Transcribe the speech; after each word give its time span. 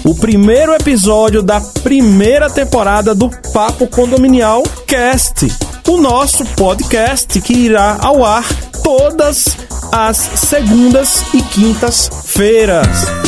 o 0.04 0.14
primeiro 0.14 0.74
episódio 0.74 1.42
da 1.42 1.58
primeira 1.58 2.50
temporada 2.50 3.14
do 3.14 3.30
Papo 3.50 3.86
Condominial 3.86 4.62
Cast, 4.86 5.50
o 5.88 5.96
nosso 5.96 6.44
podcast 6.44 7.40
que 7.40 7.54
irá 7.54 7.96
ao 7.98 8.22
ar 8.22 8.44
todas 8.84 9.56
as 9.90 10.18
segundas 10.18 11.24
e 11.32 11.40
quintas-feiras. 11.40 13.21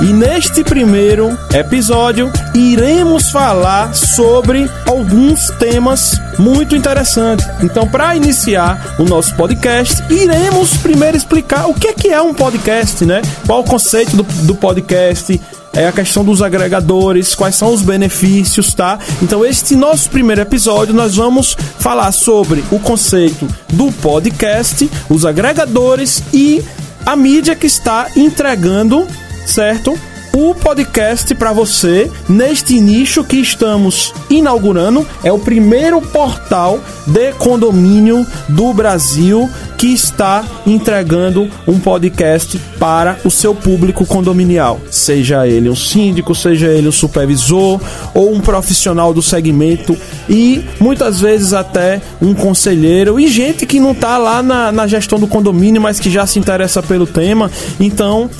E 0.00 0.12
neste 0.12 0.64
primeiro 0.64 1.38
episódio 1.54 2.30
iremos 2.54 3.30
falar 3.30 3.94
sobre 3.94 4.68
alguns 4.86 5.48
temas 5.58 6.12
muito 6.38 6.74
interessantes. 6.74 7.46
Então, 7.62 7.86
para 7.86 8.16
iniciar 8.16 8.96
o 8.98 9.04
nosso 9.04 9.34
podcast, 9.36 10.02
iremos 10.10 10.76
primeiro 10.78 11.16
explicar 11.16 11.68
o 11.68 11.74
que 11.74 11.88
é, 11.88 11.92
que 11.92 12.08
é 12.08 12.20
um 12.20 12.34
podcast, 12.34 13.04
né? 13.04 13.22
Qual 13.46 13.60
o 13.60 13.64
conceito 13.64 14.16
do, 14.16 14.22
do 14.22 14.54
podcast, 14.54 15.40
é 15.72 15.86
a 15.86 15.92
questão 15.92 16.24
dos 16.24 16.42
agregadores, 16.42 17.34
quais 17.34 17.54
são 17.54 17.72
os 17.72 17.80
benefícios, 17.80 18.74
tá? 18.74 18.98
Então, 19.22 19.44
este 19.44 19.74
nosso 19.74 20.10
primeiro 20.10 20.42
episódio, 20.42 20.92
nós 20.94 21.16
vamos 21.16 21.56
falar 21.78 22.12
sobre 22.12 22.62
o 22.70 22.78
conceito 22.78 23.48
do 23.72 23.90
podcast, 23.92 24.90
os 25.08 25.24
agregadores 25.24 26.22
e 26.32 26.62
a 27.04 27.16
mídia 27.16 27.56
que 27.56 27.66
está 27.66 28.08
entregando 28.14 29.06
certo? 29.52 29.98
O 30.34 30.54
podcast 30.54 31.34
para 31.34 31.52
você 31.52 32.10
neste 32.26 32.80
nicho 32.80 33.22
que 33.22 33.36
estamos 33.36 34.14
inaugurando 34.30 35.06
é 35.22 35.30
o 35.30 35.38
primeiro 35.38 36.00
portal 36.00 36.80
de 37.06 37.32
condomínio 37.34 38.26
do 38.48 38.72
Brasil 38.72 39.46
que 39.76 39.88
está 39.88 40.42
entregando 40.66 41.50
um 41.68 41.78
podcast 41.78 42.58
para 42.78 43.18
o 43.26 43.30
seu 43.30 43.54
público 43.54 44.06
condominial, 44.06 44.80
seja 44.90 45.46
ele 45.46 45.68
um 45.68 45.76
síndico, 45.76 46.34
seja 46.34 46.68
ele 46.68 46.88
um 46.88 46.92
supervisor 46.92 47.78
ou 48.14 48.32
um 48.32 48.40
profissional 48.40 49.12
do 49.12 49.20
segmento 49.20 49.98
e 50.30 50.64
muitas 50.80 51.20
vezes 51.20 51.52
até 51.52 52.00
um 52.22 52.32
conselheiro 52.32 53.20
e 53.20 53.28
gente 53.28 53.66
que 53.66 53.78
não 53.78 53.92
está 53.92 54.16
lá 54.16 54.42
na, 54.42 54.72
na 54.72 54.86
gestão 54.86 55.18
do 55.18 55.26
condomínio, 55.26 55.82
mas 55.82 56.00
que 56.00 56.08
já 56.08 56.26
se 56.26 56.38
interessa 56.38 56.82
pelo 56.82 57.06
tema. 57.06 57.50
Então, 57.78 58.30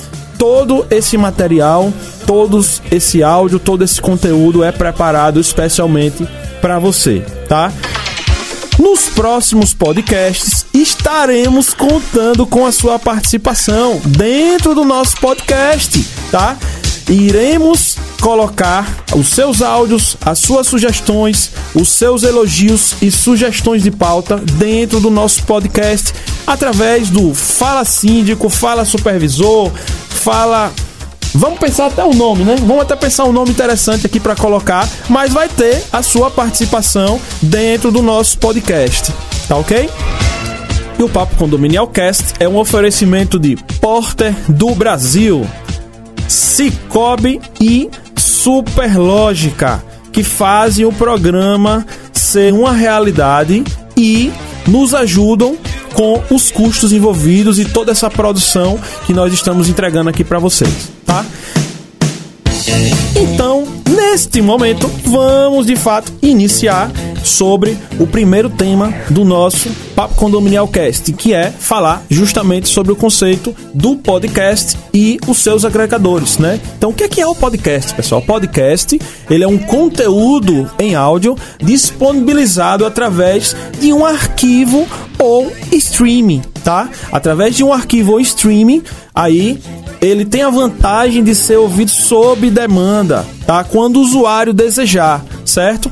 todo 0.43 0.85
esse 0.89 1.17
material, 1.17 1.93
todos 2.27 2.81
esse 2.91 3.23
áudio, 3.23 3.59
todo 3.59 3.81
esse 3.81 4.01
conteúdo 4.01 4.61
é 4.61 4.73
preparado 4.73 5.39
especialmente 5.39 6.27
para 6.59 6.77
você, 6.79 7.25
tá? 7.47 7.71
Nos 8.77 9.07
próximos 9.07 9.73
podcasts 9.73 10.65
estaremos 10.73 11.73
contando 11.73 12.45
com 12.45 12.65
a 12.65 12.73
sua 12.73 12.99
participação 12.99 14.01
dentro 14.05 14.75
do 14.75 14.83
nosso 14.83 15.15
podcast, 15.21 16.05
tá? 16.29 16.57
Iremos 17.07 17.97
colocar 18.19 18.85
os 19.15 19.27
seus 19.27 19.61
áudios, 19.61 20.17
as 20.25 20.39
suas 20.39 20.67
sugestões, 20.67 21.51
os 21.73 21.87
seus 21.87 22.23
elogios 22.23 22.95
e 23.01 23.09
sugestões 23.09 23.83
de 23.83 23.91
pauta 23.91 24.37
dentro 24.37 24.99
do 24.99 25.09
nosso 25.09 25.43
podcast 25.43 26.13
através 26.45 27.09
do 27.09 27.33
Fala 27.33 27.85
Síndico, 27.85 28.49
Fala 28.49 28.85
Supervisor, 28.85 29.71
Fala 30.23 30.71
Vamos 31.35 31.57
pensar 31.57 31.87
até 31.87 32.03
o 32.03 32.13
nome, 32.13 32.43
né? 32.43 32.55
Vamos 32.59 32.83
até 32.83 32.95
pensar 32.95 33.25
um 33.25 33.33
nome 33.33 33.49
interessante 33.49 34.05
aqui 34.05 34.19
para 34.19 34.35
colocar, 34.35 34.87
mas 35.09 35.33
vai 35.33 35.49
ter 35.49 35.83
a 35.91 36.03
sua 36.03 36.29
participação 36.29 37.19
dentro 37.41 37.91
do 37.91 38.03
nosso 38.03 38.37
podcast, 38.37 39.11
tá 39.47 39.57
ok? 39.57 39.89
E 40.99 41.01
o 41.01 41.09
Papo 41.09 41.35
Condominial 41.35 41.87
Cast 41.87 42.35
é 42.39 42.47
um 42.47 42.57
oferecimento 42.57 43.39
de 43.39 43.55
Porter 43.81 44.31
do 44.47 44.75
Brasil, 44.75 45.43
Cicobi 46.27 47.41
e 47.59 47.89
Superlógica, 48.15 49.83
que 50.11 50.23
fazem 50.23 50.85
o 50.85 50.93
programa 50.93 51.83
ser 52.13 52.53
uma 52.53 52.73
realidade 52.73 53.63
e 53.97 54.31
nos 54.67 54.93
ajudam 54.93 55.57
com 55.93 56.21
os 56.29 56.51
custos 56.51 56.91
envolvidos 56.91 57.59
e 57.59 57.65
toda 57.65 57.91
essa 57.91 58.09
produção 58.09 58.79
que 59.05 59.13
nós 59.13 59.33
estamos 59.33 59.69
entregando 59.69 60.09
aqui 60.09 60.23
para 60.23 60.39
vocês, 60.39 60.89
tá? 61.05 61.25
Então, 63.15 63.67
neste 63.89 64.41
momento, 64.41 64.89
vamos 65.05 65.65
de 65.65 65.75
fato 65.75 66.11
iniciar 66.21 66.89
sobre 67.23 67.77
o 67.99 68.05
primeiro 68.05 68.49
tema 68.49 68.93
do 69.09 69.23
nosso 69.23 69.69
Papo 69.95 70.15
Condominial 70.15 70.67
Cast, 70.67 71.11
que 71.13 71.33
é 71.33 71.49
falar 71.49 72.03
justamente 72.09 72.67
sobre 72.67 72.91
o 72.91 72.95
conceito 72.95 73.55
do 73.73 73.95
podcast 73.95 74.77
e 74.93 75.19
os 75.27 75.37
seus 75.37 75.65
agregadores, 75.65 76.37
né? 76.37 76.59
Então, 76.77 76.89
o 76.89 76.93
que 76.93 77.21
é, 77.21 77.27
o 77.27 77.35
podcast, 77.35 77.93
pessoal? 77.93 78.21
O 78.21 78.25
podcast, 78.25 78.99
ele 79.29 79.43
é 79.43 79.47
um 79.47 79.57
conteúdo 79.57 80.69
em 80.77 80.95
áudio 80.95 81.35
disponibilizado 81.61 82.85
através 82.85 83.55
de 83.79 83.93
um 83.93 84.05
arquivo 84.05 84.87
ou 85.17 85.51
streaming, 85.71 86.41
tá? 86.63 86.89
Através 87.11 87.55
de 87.55 87.63
um 87.63 87.71
arquivo 87.71 88.13
ou 88.13 88.19
streaming, 88.19 88.83
aí 89.13 89.59
ele 90.01 90.25
tem 90.25 90.41
a 90.41 90.49
vantagem 90.49 91.23
de 91.23 91.33
ser 91.33 91.57
ouvido 91.57 91.91
sob 91.91 92.49
demanda, 92.49 93.25
tá? 93.45 93.63
Quando 93.63 93.97
o 93.97 94.01
usuário 94.01 94.53
desejar, 94.53 95.23
certo? 95.45 95.91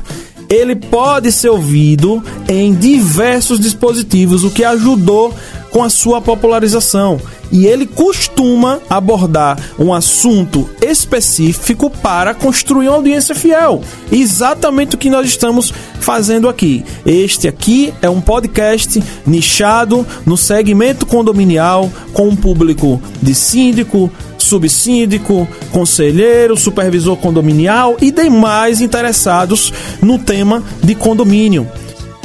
Ele 0.52 0.76
pode 0.76 1.32
ser 1.32 1.48
ouvido 1.48 2.22
em 2.46 2.74
diversos 2.74 3.58
dispositivos, 3.58 4.44
o 4.44 4.50
que 4.50 4.62
ajudou 4.62 5.34
com 5.70 5.82
a 5.82 5.88
sua 5.88 6.20
popularização. 6.20 7.18
E 7.50 7.66
ele 7.66 7.86
costuma 7.86 8.78
abordar 8.88 9.58
um 9.78 9.94
assunto 9.94 10.68
específico 10.82 11.88
para 11.88 12.34
construir 12.34 12.88
uma 12.88 12.96
audiência 12.96 13.34
fiel. 13.34 13.80
Exatamente 14.10 14.94
o 14.94 14.98
que 14.98 15.08
nós 15.08 15.26
estamos 15.26 15.72
fazendo 16.00 16.50
aqui. 16.50 16.84
Este 17.06 17.48
aqui 17.48 17.94
é 18.02 18.10
um 18.10 18.20
podcast 18.20 19.02
nichado 19.26 20.06
no 20.26 20.36
segmento 20.36 21.06
condominial 21.06 21.90
com 22.12 22.28
um 22.28 22.36
público 22.36 23.00
de 23.22 23.34
síndico, 23.34 24.10
subsíndico, 24.52 25.48
conselheiro, 25.70 26.58
supervisor 26.58 27.16
condominial 27.16 27.96
e 28.02 28.10
demais 28.10 28.82
interessados 28.82 29.72
no 30.02 30.18
tema 30.18 30.62
de 30.84 30.94
condomínio. 30.94 31.66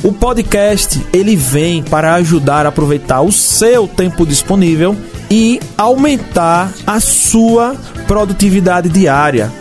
O 0.04 0.12
podcast 0.12 1.02
ele 1.14 1.38
vem 1.38 1.82
para 1.82 2.16
ajudar 2.16 2.66
a 2.66 2.70
aproveitar 2.70 3.22
o 3.22 3.32
seu 3.32 3.88
tempo 3.88 4.26
disponível 4.26 4.96
e 5.32 5.60
aumentar 5.78 6.72
a 6.86 7.00
sua 7.00 7.76
produtividade 8.08 8.90
diária. 8.90 9.52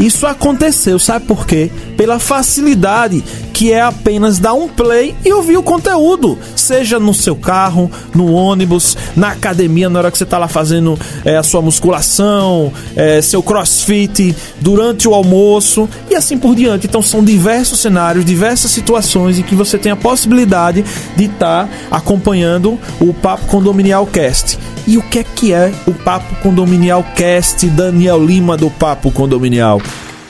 Isso 0.00 0.26
aconteceu, 0.26 0.98
sabe 0.98 1.26
por 1.26 1.46
quê? 1.46 1.70
Pela 1.94 2.18
facilidade 2.18 3.22
que 3.52 3.70
é 3.70 3.82
apenas 3.82 4.38
dar 4.38 4.54
um 4.54 4.66
play 4.66 5.14
e 5.22 5.30
ouvir 5.34 5.58
o 5.58 5.62
conteúdo, 5.62 6.38
seja 6.56 6.98
no 6.98 7.12
seu 7.12 7.36
carro, 7.36 7.90
no 8.14 8.32
ônibus, 8.32 8.96
na 9.14 9.32
academia, 9.32 9.90
na 9.90 9.98
hora 9.98 10.10
que 10.10 10.16
você 10.16 10.24
está 10.24 10.38
lá 10.38 10.48
fazendo 10.48 10.98
é, 11.26 11.36
a 11.36 11.42
sua 11.42 11.60
musculação, 11.60 12.72
é, 12.96 13.20
seu 13.20 13.42
crossfit, 13.42 14.34
durante 14.62 15.06
o 15.06 15.12
almoço 15.12 15.86
e 16.08 16.14
assim 16.14 16.38
por 16.38 16.54
diante. 16.54 16.86
Então 16.86 17.02
são 17.02 17.22
diversos 17.22 17.80
cenários, 17.80 18.24
diversas 18.24 18.70
situações 18.70 19.38
em 19.38 19.42
que 19.42 19.54
você 19.54 19.76
tem 19.76 19.92
a 19.92 19.96
possibilidade 19.96 20.82
de 21.14 21.24
estar 21.24 21.66
tá 21.66 21.68
acompanhando 21.90 22.78
o 22.98 23.12
Papo 23.12 23.44
Condominial 23.44 24.06
Cast. 24.06 24.58
E 24.86 24.96
o 24.96 25.02
que 25.02 25.18
é 25.18 25.24
que 25.24 25.52
é 25.52 25.72
o 25.86 25.92
Papo 25.92 26.34
Condominial 26.42 27.04
Cast 27.14 27.66
Daniel 27.68 28.24
Lima 28.24 28.56
do 28.56 28.70
Papo 28.70 29.10
Condominial? 29.10 29.80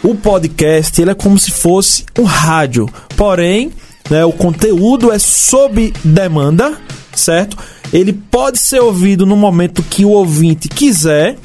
O 0.03 0.15
podcast 0.15 1.01
ele 1.01 1.11
é 1.11 1.15
como 1.15 1.39
se 1.39 1.51
fosse 1.51 2.05
um 2.19 2.25
rádio, 2.25 2.89
porém, 3.17 3.71
né, 4.09 4.25
o 4.25 4.33
conteúdo 4.33 5.13
é 5.13 5.19
sob 5.19 5.93
demanda, 6.05 6.77
certo? 7.15 7.57
Ele 7.93 8.13
pode 8.13 8.59
ser 8.59 8.81
ouvido 8.81 9.27
no 9.27 9.37
momento 9.37 9.83
que 9.83 10.05
o 10.05 10.11
ouvinte 10.11 10.69
quiser. 10.69 11.37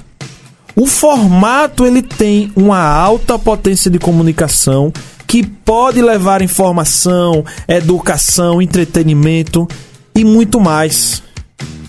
O 0.76 0.86
formato 0.86 1.86
ele 1.86 2.02
tem 2.02 2.52
uma 2.56 2.80
alta 2.80 3.40
potência 3.40 3.90
de 3.90 4.00
comunicação 4.00 4.92
que 5.26 5.44
pode 5.44 6.02
levar 6.02 6.42
informação, 6.42 7.44
educação, 7.68 8.62
entretenimento 8.62 9.68
e 10.14 10.24
muito 10.24 10.60
mais. 10.60 11.24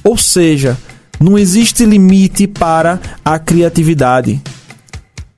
Ou 0.03 0.17
seja, 0.17 0.77
não 1.21 1.39
existe 1.39 1.85
limite 1.85 2.47
para 2.47 3.01
a 3.25 3.39
criatividade. 3.39 4.41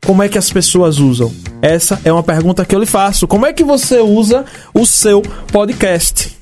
Como 0.04 0.22
é 0.22 0.28
que 0.28 0.38
as 0.38 0.50
pessoas 0.50 0.98
usam? 0.98 1.32
Essa 1.60 2.00
é 2.04 2.12
uma 2.12 2.22
pergunta 2.22 2.64
que 2.64 2.74
eu 2.74 2.80
lhe 2.80 2.86
faço. 2.86 3.26
Como 3.26 3.44
é 3.44 3.52
que 3.52 3.64
você 3.64 3.98
usa 3.98 4.44
o 4.72 4.86
seu 4.86 5.22
podcast? 5.52 6.38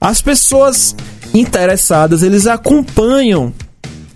As 0.00 0.20
pessoas 0.20 0.96
interessadas, 1.32 2.22
eles 2.22 2.46
acompanham 2.46 3.52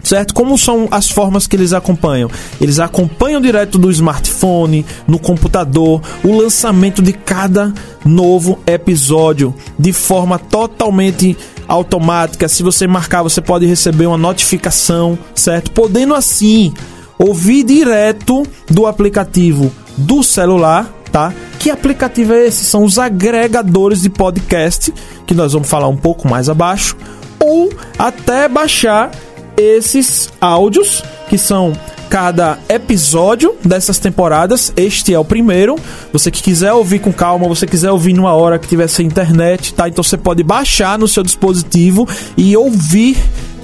certo? 0.04 0.34
Como 0.34 0.56
são 0.58 0.86
as 0.90 1.10
formas 1.10 1.46
que 1.46 1.56
eles 1.56 1.72
acompanham? 1.72 2.30
Eles 2.60 2.78
acompanham 2.78 3.40
direto 3.40 3.78
do 3.78 3.90
smartphone, 3.90 4.84
no 5.08 5.18
computador, 5.18 6.02
o 6.22 6.36
lançamento 6.36 7.02
de 7.02 7.12
cada 7.12 7.72
novo 8.04 8.58
episódio 8.66 9.54
de 9.78 9.92
forma 9.92 10.38
totalmente 10.38 11.36
automática. 11.68 12.48
Se 12.48 12.62
você 12.62 12.86
marcar, 12.86 13.22
você 13.22 13.40
pode 13.40 13.66
receber 13.66 14.06
uma 14.06 14.18
notificação, 14.18 15.18
certo? 15.34 15.70
Podendo 15.70 16.14
assim 16.14 16.72
ouvir 17.18 17.62
direto 17.62 18.44
do 18.68 18.86
aplicativo 18.86 19.70
do 19.96 20.22
celular, 20.22 20.92
tá? 21.12 21.32
Que 21.58 21.70
aplicativo 21.70 22.32
é 22.32 22.46
esse? 22.46 22.64
São 22.64 22.84
os 22.84 22.98
agregadores 22.98 24.02
de 24.02 24.10
podcast, 24.10 24.92
que 25.26 25.34
nós 25.34 25.52
vamos 25.52 25.68
falar 25.68 25.88
um 25.88 25.96
pouco 25.96 26.28
mais 26.28 26.48
abaixo, 26.48 26.96
ou 27.40 27.72
até 27.98 28.48
baixar 28.48 29.10
esses 29.56 30.30
áudios, 30.40 31.02
que 31.28 31.38
são 31.38 31.72
cada 32.08 32.58
episódio 32.68 33.56
dessas 33.64 33.98
temporadas. 33.98 34.72
Este 34.76 35.12
é 35.12 35.18
o 35.18 35.24
primeiro. 35.24 35.76
Você 36.12 36.30
que 36.30 36.42
quiser 36.42 36.72
ouvir 36.72 37.00
com 37.00 37.12
calma, 37.12 37.48
você 37.48 37.66
quiser 37.66 37.90
ouvir 37.90 38.12
numa 38.12 38.32
hora 38.32 38.58
que 38.58 38.68
tiver 38.68 38.86
sem 38.88 39.06
internet, 39.06 39.74
tá? 39.74 39.88
Então 39.88 40.04
você 40.04 40.16
pode 40.16 40.42
baixar 40.42 40.98
no 40.98 41.08
seu 41.08 41.22
dispositivo 41.22 42.08
e 42.36 42.56
ouvir 42.56 43.16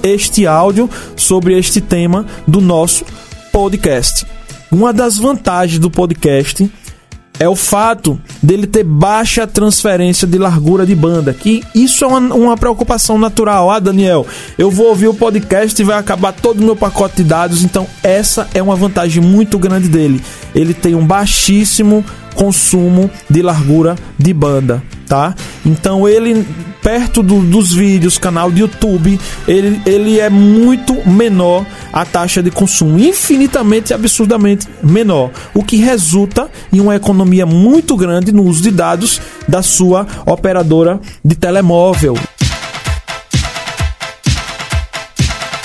este 0.03 0.47
áudio 0.47 0.89
sobre 1.15 1.57
este 1.57 1.79
tema 1.79 2.25
do 2.47 2.59
nosso 2.59 3.05
podcast. 3.51 4.25
Uma 4.71 4.91
das 4.91 5.17
vantagens 5.17 5.79
do 5.79 5.91
podcast 5.91 6.69
é 7.41 7.49
o 7.49 7.55
fato 7.55 8.21
dele 8.41 8.67
ter 8.67 8.83
baixa 8.83 9.47
transferência 9.47 10.27
de 10.27 10.37
largura 10.37 10.85
de 10.85 10.93
banda, 10.93 11.33
que 11.33 11.63
isso 11.73 12.05
é 12.05 12.07
uma, 12.07 12.19
uma, 12.35 12.55
preocupação 12.55 13.17
natural. 13.17 13.71
Ah, 13.71 13.79
Daniel, 13.79 14.27
eu 14.59 14.69
vou 14.69 14.89
ouvir 14.89 15.07
o 15.07 15.13
podcast 15.15 15.81
e 15.81 15.83
vai 15.83 15.97
acabar 15.97 16.33
todo 16.33 16.59
o 16.59 16.63
meu 16.63 16.75
pacote 16.75 17.15
de 17.15 17.23
dados, 17.23 17.63
então 17.63 17.87
essa 18.03 18.47
é 18.53 18.61
uma 18.61 18.75
vantagem 18.75 19.23
muito 19.23 19.57
grande 19.57 19.87
dele. 19.87 20.21
Ele 20.53 20.71
tem 20.71 20.93
um 20.93 21.03
baixíssimo 21.03 22.05
consumo 22.35 23.09
de 23.29 23.41
largura 23.41 23.95
de 24.17 24.33
banda, 24.33 24.81
tá? 25.07 25.35
Então 25.65 26.07
ele 26.07 26.45
perto 26.81 27.21
do, 27.21 27.41
dos 27.41 27.73
vídeos, 27.73 28.17
canal 28.17 28.51
de 28.51 28.61
YouTube, 28.61 29.19
ele, 29.47 29.81
ele 29.85 30.19
é 30.19 30.29
muito 30.29 31.07
menor 31.07 31.65
a 31.93 32.03
taxa 32.05 32.41
de 32.41 32.49
consumo, 32.49 32.97
infinitamente 32.97 33.93
absurdamente 33.93 34.67
menor, 34.81 35.31
o 35.53 35.63
que 35.63 35.77
resulta 35.77 36.49
em 36.73 36.79
uma 36.79 36.95
economia 36.95 37.45
muito 37.45 37.95
grande 37.95 38.31
no 38.31 38.43
uso 38.43 38.63
de 38.63 38.71
dados 38.71 39.21
da 39.47 39.61
sua 39.61 40.07
operadora 40.25 40.99
de 41.23 41.35
telemóvel. 41.35 42.15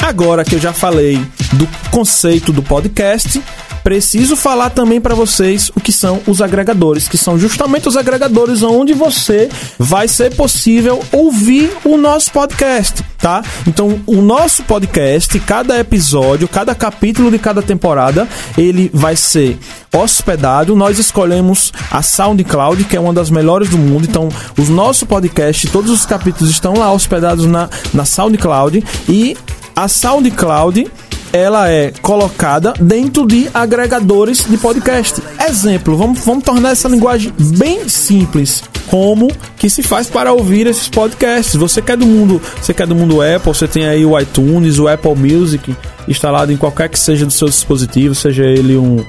Agora 0.01 0.45
que 0.45 0.55
eu 0.55 0.61
já 0.61 0.73
falei 0.73 1.21
do 1.53 1.69
conceito 1.91 2.53
do 2.53 2.63
podcast, 2.63 3.43
preciso 3.87 4.35
falar 4.35 4.71
também 4.71 5.00
para 5.00 5.15
vocês 5.15 5.71
o 5.77 5.81
que 5.81 5.93
são 5.93 6.21
os 6.27 6.43
agregadores, 6.43 7.06
que 7.06 7.17
são 7.17 7.38
justamente 7.38 7.87
os 7.87 7.97
agregadores 7.97 8.65
onde 8.65 8.93
você 8.93 9.49
vai 9.79 10.09
ser 10.09 10.35
possível 10.35 11.00
ouvir 11.12 11.71
o 11.85 11.97
nosso 11.97 12.33
podcast, 12.33 13.05
tá? 13.17 13.44
Então, 13.65 14.00
o 14.05 14.21
nosso 14.21 14.65
podcast, 14.65 15.38
cada 15.38 15.79
episódio, 15.79 16.49
cada 16.49 16.75
capítulo 16.75 17.31
de 17.31 17.38
cada 17.38 17.62
temporada, 17.62 18.27
ele 18.59 18.91
vai 18.93 19.15
ser 19.15 19.56
hospedado. 19.94 20.75
Nós 20.75 20.99
escolhemos 20.99 21.73
a 21.89 22.03
SoundCloud, 22.03 22.82
que 22.87 22.97
é 22.97 23.00
uma 23.00 23.12
das 23.12 23.31
melhores 23.31 23.69
do 23.69 23.79
mundo. 23.79 24.05
Então, 24.09 24.29
os 24.59 24.69
nossos 24.69 25.05
podcasts, 25.05 25.71
todos 25.71 25.93
os 25.93 26.05
capítulos 26.05 26.50
estão 26.50 26.75
lá 26.75 26.91
hospedados 26.91 27.47
na, 27.47 27.71
na 27.94 28.05
SoundCloud 28.05 28.82
e 29.09 29.37
a 29.77 29.87
SoundCloud 29.87 30.91
ela 31.32 31.70
é 31.70 31.93
colocada 32.02 32.73
dentro 32.81 33.26
de 33.26 33.49
agregadores 33.52 34.44
de 34.49 34.56
podcast. 34.56 35.23
Exemplo, 35.49 35.96
vamos, 35.96 36.20
vamos 36.25 36.44
tornar 36.44 36.70
essa 36.70 36.88
linguagem 36.88 37.32
bem 37.38 37.88
simples. 37.88 38.62
Como 38.88 39.28
que 39.56 39.69
se 39.69 39.82
faz 39.82 40.08
para 40.08 40.32
ouvir 40.32 40.67
esses 40.67 40.88
podcasts? 40.88 41.56
Você 41.56 41.82
quer 41.82 41.96
do 41.96 42.06
mundo, 42.06 42.40
você 42.61 42.73
quer 42.73 42.87
do 42.87 42.94
mundo 42.94 43.20
Apple, 43.20 43.52
você 43.52 43.67
tem 43.67 43.87
aí 43.87 44.05
o 44.05 44.19
iTunes, 44.19 44.78
o 44.78 44.88
Apple 44.88 45.14
Music 45.14 45.75
instalado 46.06 46.52
em 46.52 46.56
qualquer 46.56 46.88
que 46.88 46.99
seja 46.99 47.26
do 47.26 47.32
seu 47.32 47.49
dispositivo, 47.49 48.14
seja 48.14 48.44
ele 48.44 48.76
um 48.76 49.05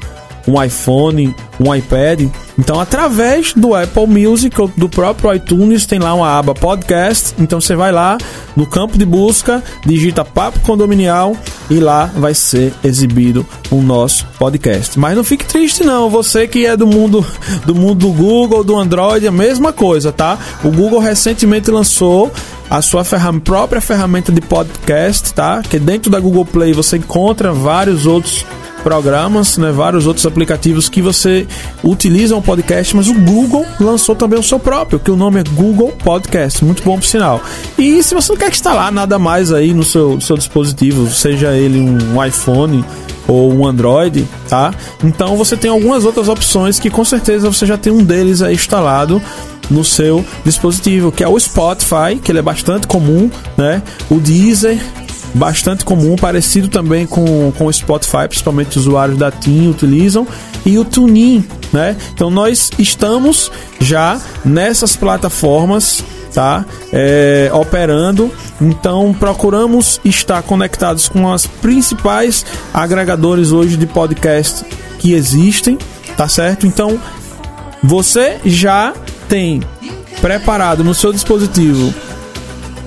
um 0.48 0.62
iPhone, 0.62 1.36
um 1.60 1.74
iPad. 1.74 2.28
Então, 2.58 2.80
através 2.80 3.54
do 3.54 3.76
Apple 3.76 4.08
Music 4.08 4.60
ou 4.60 4.72
do 4.76 4.88
próprio 4.90 5.34
iTunes, 5.34 5.86
tem 5.86 6.00
lá 6.00 6.14
uma 6.14 6.38
aba 6.38 6.56
podcast. 6.56 7.36
Então, 7.38 7.60
você 7.60 7.76
vai 7.76 7.92
lá 7.92 8.18
no 8.56 8.66
campo 8.66 8.98
de 8.98 9.06
busca, 9.06 9.64
digita 9.86 10.26
Papo 10.26 10.60
Condominial 10.62 11.36
e 11.70 11.80
lá 11.80 12.06
vai 12.16 12.34
ser 12.34 12.74
exibido 12.84 13.46
o 13.70 13.82
nosso 13.82 14.26
podcast. 14.40 14.98
Mas 14.98 15.16
não 15.16 15.24
fique 15.24 15.46
triste 15.46 15.84
não, 15.84 16.10
você 16.10 16.48
que 16.48 16.66
é 16.66 16.76
do 16.78 16.88
mundo 16.88 17.26
do 17.66 17.76
mundo 17.76 18.08
do 18.08 18.14
Google, 18.14 18.64
do 18.64 18.76
Android, 18.76 19.28
a 19.28 19.32
mesma 19.32 19.74
coisa, 19.74 20.12
tá? 20.12 20.38
O 20.64 20.72
Google 20.72 21.00
recentemente 21.00 21.70
lançou 21.70 22.32
a 22.70 22.82
sua 22.82 23.04
ferram 23.04 23.40
própria 23.40 23.82
ferramenta 23.82 24.32
de 24.32 24.42
podcast, 24.42 25.34
tá? 25.34 25.62
Que 25.62 25.80
dentro 25.80 26.10
da 26.10 26.20
Google 26.20 26.46
Play 26.46 26.74
você 26.74 26.98
encontra 26.98 27.52
vários 27.54 28.06
outros 28.06 28.46
programas, 28.88 29.58
né, 29.58 29.70
vários 29.70 30.08
outros 30.08 30.26
aplicativos 30.26 30.88
que 30.88 31.02
você 31.02 31.46
utiliza 31.84 32.38
um 32.38 32.42
podcast, 32.42 32.96
mas 32.96 33.10
o 33.10 33.14
Google 33.14 33.66
lançou 33.82 34.16
também 34.16 34.40
o 34.40 34.44
seu 34.44 34.58
próprio, 34.58 34.98
que 34.98 35.12
o 35.12 35.16
nome 35.18 35.42
é 35.42 35.44
Google 35.44 35.92
Podcast, 36.02 36.64
muito 36.64 36.82
bom 36.84 36.98
por 36.98 37.06
sinal. 37.06 37.42
E 37.78 38.02
se 38.02 38.16
você 38.16 38.32
não 38.32 38.40
quer 38.40 38.50
instalar 38.50 38.90
nada 38.90 39.20
mais 39.20 39.52
aí 39.52 39.74
no 39.74 39.84
seu, 39.84 40.22
seu 40.22 40.38
dispositivo, 40.38 41.06
seja 41.12 41.52
ele 41.52 41.82
um 41.82 42.24
iPhone 42.24 42.86
ou 43.28 43.54
um 43.54 43.68
Android, 43.68 44.26
tá? 44.48 44.74
Então 45.04 45.36
você 45.36 45.58
tem 45.58 45.70
algumas 45.70 46.06
outras 46.06 46.30
opções 46.30 46.80
que 46.80 46.90
com 46.90 47.04
certeza 47.04 47.52
você 47.52 47.66
já 47.66 47.78
tem 47.78 47.92
um 47.92 48.02
deles 48.02 48.42
aí 48.42 48.56
instalado 48.56 49.22
no 49.70 49.84
seu 49.84 50.24
dispositivo, 50.46 51.12
que 51.12 51.26
é 51.26 51.28
o 51.28 51.38
Spotify, 51.38 52.16
que 52.24 52.32
ele 52.32 52.40
é 52.40 52.42
bastante 52.42 52.88
comum, 52.88 53.30
né? 53.58 53.84
O 54.10 54.16
Deezer, 54.16 54.80
bastante 55.34 55.86
comum, 55.86 56.16
parecido 56.16 56.68
também 56.68 57.06
com, 57.06 57.52
com 57.58 57.66
o 57.66 57.74
Spotify, 57.74 58.28
principalmente 58.28 58.78
usuários 58.78 59.18
da 59.18 59.32
TIM 59.32 59.70
utilizam, 59.70 60.28
e 60.66 60.78
o 60.78 60.86
TuneIn, 60.86 61.46
né? 61.72 61.96
Então 62.14 62.30
nós 62.30 62.72
estamos 62.78 63.52
já 63.80 64.20
nessas 64.44 64.96
plataformas 64.96 66.04
tá? 66.38 66.64
É, 66.94 67.50
operando. 67.52 68.32
Então 68.62 69.12
procuramos 69.12 70.00
estar 70.06 70.44
conectados 70.44 71.10
com 71.10 71.32
as 71.32 71.48
principais 71.48 72.46
agregadores 72.72 73.52
hoje 73.52 73.76
de 73.76 73.88
podcast 73.88 74.64
que 75.00 75.14
existem, 75.14 75.80
tá 76.16 76.28
certo? 76.28 76.68
Então 76.68 77.00
você 77.84 78.38
já 78.46 78.94
tem 79.28 79.62
preparado 80.22 80.84
no 80.84 80.94
seu 80.94 81.12
dispositivo 81.12 81.92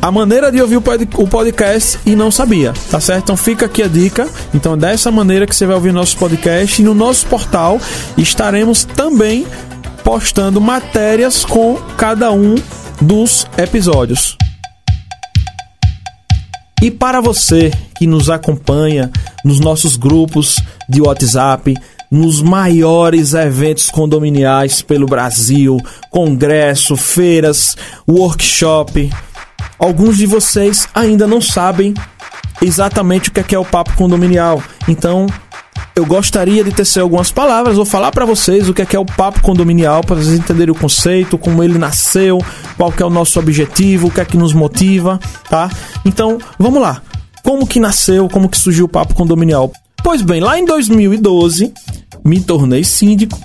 a 0.03 0.11
maneira 0.11 0.51
de 0.51 0.61
ouvir 0.61 0.77
o 0.77 1.27
podcast 1.29 1.99
e 2.07 2.17
não 2.17 2.31
sabia, 2.31 2.73
tá 2.91 2.99
certo? 3.01 3.25
Então 3.25 3.37
fica 3.37 3.67
aqui 3.67 3.83
a 3.83 3.89
dica. 3.89 4.29
Então, 4.55 4.77
dessa 4.77 5.11
maneira 5.11 5.47
que 5.47 5.55
você 5.55 5.67
vai 5.67 5.75
ouvir 5.75 5.93
nosso 5.93 6.17
podcast 6.17 6.81
e 6.81 6.85
no 6.85 6.95
nosso 6.95 7.27
portal 7.27 7.79
estaremos 8.17 8.85
também 8.85 9.47
postando 10.03 10.61
matérias 10.61 11.45
com 11.45 11.77
cada 11.97 12.33
um 12.33 12.55
dos 13.01 13.47
episódios. 13.59 14.37
E 16.83 16.91
para 16.91 17.21
você 17.21 17.71
que 17.99 18.07
nos 18.07 18.31
acompanha 18.31 19.11
nos 19.45 19.61
nossos 19.61 19.99
grupos 19.99 20.63
de 20.89 21.03
WhatsApp, 21.03 21.75
nos 22.11 22.41
maiores 22.41 23.35
eventos 23.35 23.91
condominiais 23.91 24.81
pelo 24.81 25.07
Brasil, 25.07 25.77
congresso, 26.11 26.97
feiras, 26.97 27.77
workshop, 28.09 29.11
Alguns 29.81 30.19
de 30.19 30.27
vocês 30.27 30.87
ainda 30.95 31.27
não 31.27 31.41
sabem 31.41 31.95
exatamente 32.61 33.31
o 33.31 33.33
que 33.33 33.41
é, 33.41 33.43
que 33.43 33.55
é 33.55 33.59
o 33.59 33.65
papo 33.65 33.95
condominial. 33.95 34.63
Então, 34.87 35.27
eu 35.97 36.05
gostaria 36.05 36.63
de 36.63 36.71
tecer 36.71 37.01
algumas 37.01 37.33
palavras, 37.33 37.77
vou 37.77 37.87
falar 37.87 38.13
para 38.13 38.27
vocês 38.27 38.69
o 38.69 38.75
que 38.75 38.83
é, 38.83 38.87
que 38.87 38.95
é 38.95 38.99
o 38.99 39.07
papo 39.07 39.41
condominial, 39.41 40.03
para 40.03 40.17
vocês 40.17 40.39
entenderem 40.39 40.71
o 40.71 40.79
conceito, 40.79 41.39
como 41.39 41.65
ele 41.65 41.79
nasceu, 41.79 42.45
qual 42.77 42.93
que 42.93 43.03
é 43.03 43.07
o 43.07 43.11
nosso 43.11 43.39
objetivo, 43.39 44.09
o 44.09 44.11
que 44.11 44.21
é 44.21 44.25
que 44.27 44.37
nos 44.37 44.53
motiva, 44.53 45.19
tá? 45.49 45.71
Então, 46.05 46.37
vamos 46.59 46.83
lá. 46.83 47.01
Como 47.43 47.67
que 47.67 47.81
nasceu, 47.81 48.29
como 48.29 48.51
que 48.51 48.59
surgiu 48.59 48.85
o 48.85 48.89
papo 48.89 49.15
condominial? 49.15 49.73
Pois 50.05 50.21
bem, 50.21 50.41
lá 50.41 50.59
em 50.59 50.65
2012, 50.67 51.73
me 52.23 52.39
tornei 52.41 52.85
síndico 52.85 53.39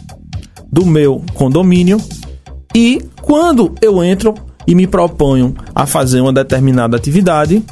do 0.69 0.85
meu 0.85 1.23
condomínio 1.33 1.97
e 2.75 3.01
quando 3.21 3.73
eu 3.81 4.03
entro 4.03 4.33
e 4.67 4.75
me 4.75 4.87
proponho 4.87 5.55
a 5.73 5.85
fazer 5.85 6.21
uma 6.21 6.33
determinada 6.33 6.97
atividade, 6.97 7.63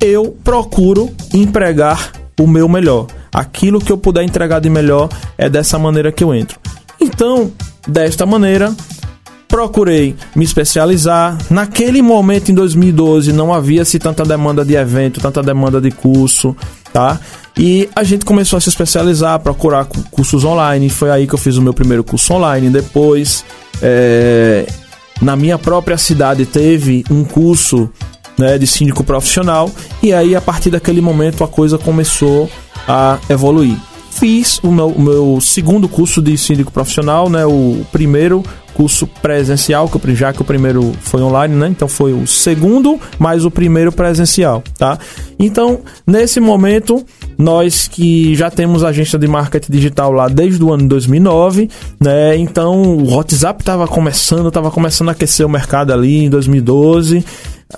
eu 0.00 0.36
procuro 0.44 1.10
empregar 1.32 2.12
o 2.38 2.46
meu 2.46 2.68
melhor. 2.68 3.06
Aquilo 3.32 3.80
que 3.80 3.90
eu 3.90 3.98
puder 3.98 4.22
entregar 4.22 4.60
de 4.60 4.68
melhor 4.68 5.08
é 5.36 5.48
dessa 5.48 5.78
maneira 5.78 6.12
que 6.12 6.22
eu 6.22 6.34
entro. 6.34 6.58
Então, 7.00 7.52
desta 7.86 8.24
maneira, 8.26 8.74
procurei 9.48 10.14
me 10.34 10.44
especializar. 10.44 11.38
Naquele 11.50 12.02
momento, 12.02 12.50
em 12.50 12.54
2012, 12.54 13.32
não 13.32 13.52
havia-se 13.52 13.98
tanta 13.98 14.24
demanda 14.24 14.64
de 14.64 14.74
evento, 14.74 15.20
tanta 15.20 15.42
demanda 15.42 15.80
de 15.80 15.90
curso, 15.90 16.56
tá? 16.92 17.18
E 17.58 17.88
a 17.96 18.02
gente 18.02 18.24
começou 18.24 18.56
a 18.58 18.60
se 18.60 18.68
especializar, 18.68 19.38
procurar 19.40 19.86
cursos 20.10 20.44
online. 20.44 20.90
Foi 20.90 21.10
aí 21.10 21.26
que 21.26 21.34
eu 21.34 21.38
fiz 21.38 21.56
o 21.56 21.62
meu 21.62 21.72
primeiro 21.72 22.04
curso 22.04 22.34
online. 22.34 22.68
Depois, 22.68 23.44
é, 23.80 24.66
na 25.20 25.36
minha 25.36 25.58
própria 25.58 25.96
cidade, 25.96 26.46
teve 26.46 27.04
um 27.10 27.24
curso 27.24 27.90
né, 28.38 28.58
de 28.58 28.66
síndico 28.66 29.02
profissional. 29.02 29.70
E 30.02 30.12
aí, 30.12 30.34
a 30.36 30.40
partir 30.40 30.70
daquele 30.70 31.00
momento, 31.00 31.42
a 31.42 31.48
coisa 31.48 31.78
começou 31.78 32.50
a 32.86 33.18
evoluir. 33.28 33.76
Fiz 34.10 34.58
o 34.62 34.70
meu, 34.70 34.88
o 34.88 35.00
meu 35.00 35.40
segundo 35.40 35.88
curso 35.88 36.22
de 36.22 36.36
síndico 36.38 36.72
profissional, 36.72 37.28
né, 37.28 37.44
o 37.44 37.84
primeiro 37.92 38.42
curso 38.76 39.06
presencial, 39.06 39.88
que 39.88 40.14
já 40.14 40.34
que 40.34 40.42
o 40.42 40.44
primeiro 40.44 40.92
foi 41.00 41.22
online, 41.22 41.54
né? 41.54 41.68
Então 41.68 41.88
foi 41.88 42.12
o 42.12 42.26
segundo 42.26 43.00
mais 43.18 43.46
o 43.46 43.50
primeiro 43.50 43.90
presencial, 43.90 44.62
tá? 44.78 44.98
Então, 45.38 45.80
nesse 46.06 46.40
momento, 46.40 47.02
nós 47.38 47.88
que 47.88 48.34
já 48.34 48.50
temos 48.50 48.84
agência 48.84 49.18
de 49.18 49.26
marketing 49.26 49.72
digital 49.72 50.12
lá 50.12 50.28
desde 50.28 50.62
o 50.62 50.74
ano 50.74 50.86
2009, 50.88 51.70
né? 51.98 52.36
Então, 52.36 52.82
o 52.82 53.14
WhatsApp 53.14 53.62
estava 53.62 53.88
começando, 53.88 54.48
estava 54.48 54.70
começando 54.70 55.08
a 55.08 55.12
aquecer 55.12 55.46
o 55.46 55.48
mercado 55.48 55.90
ali 55.90 56.24
em 56.24 56.28
2012. 56.28 57.24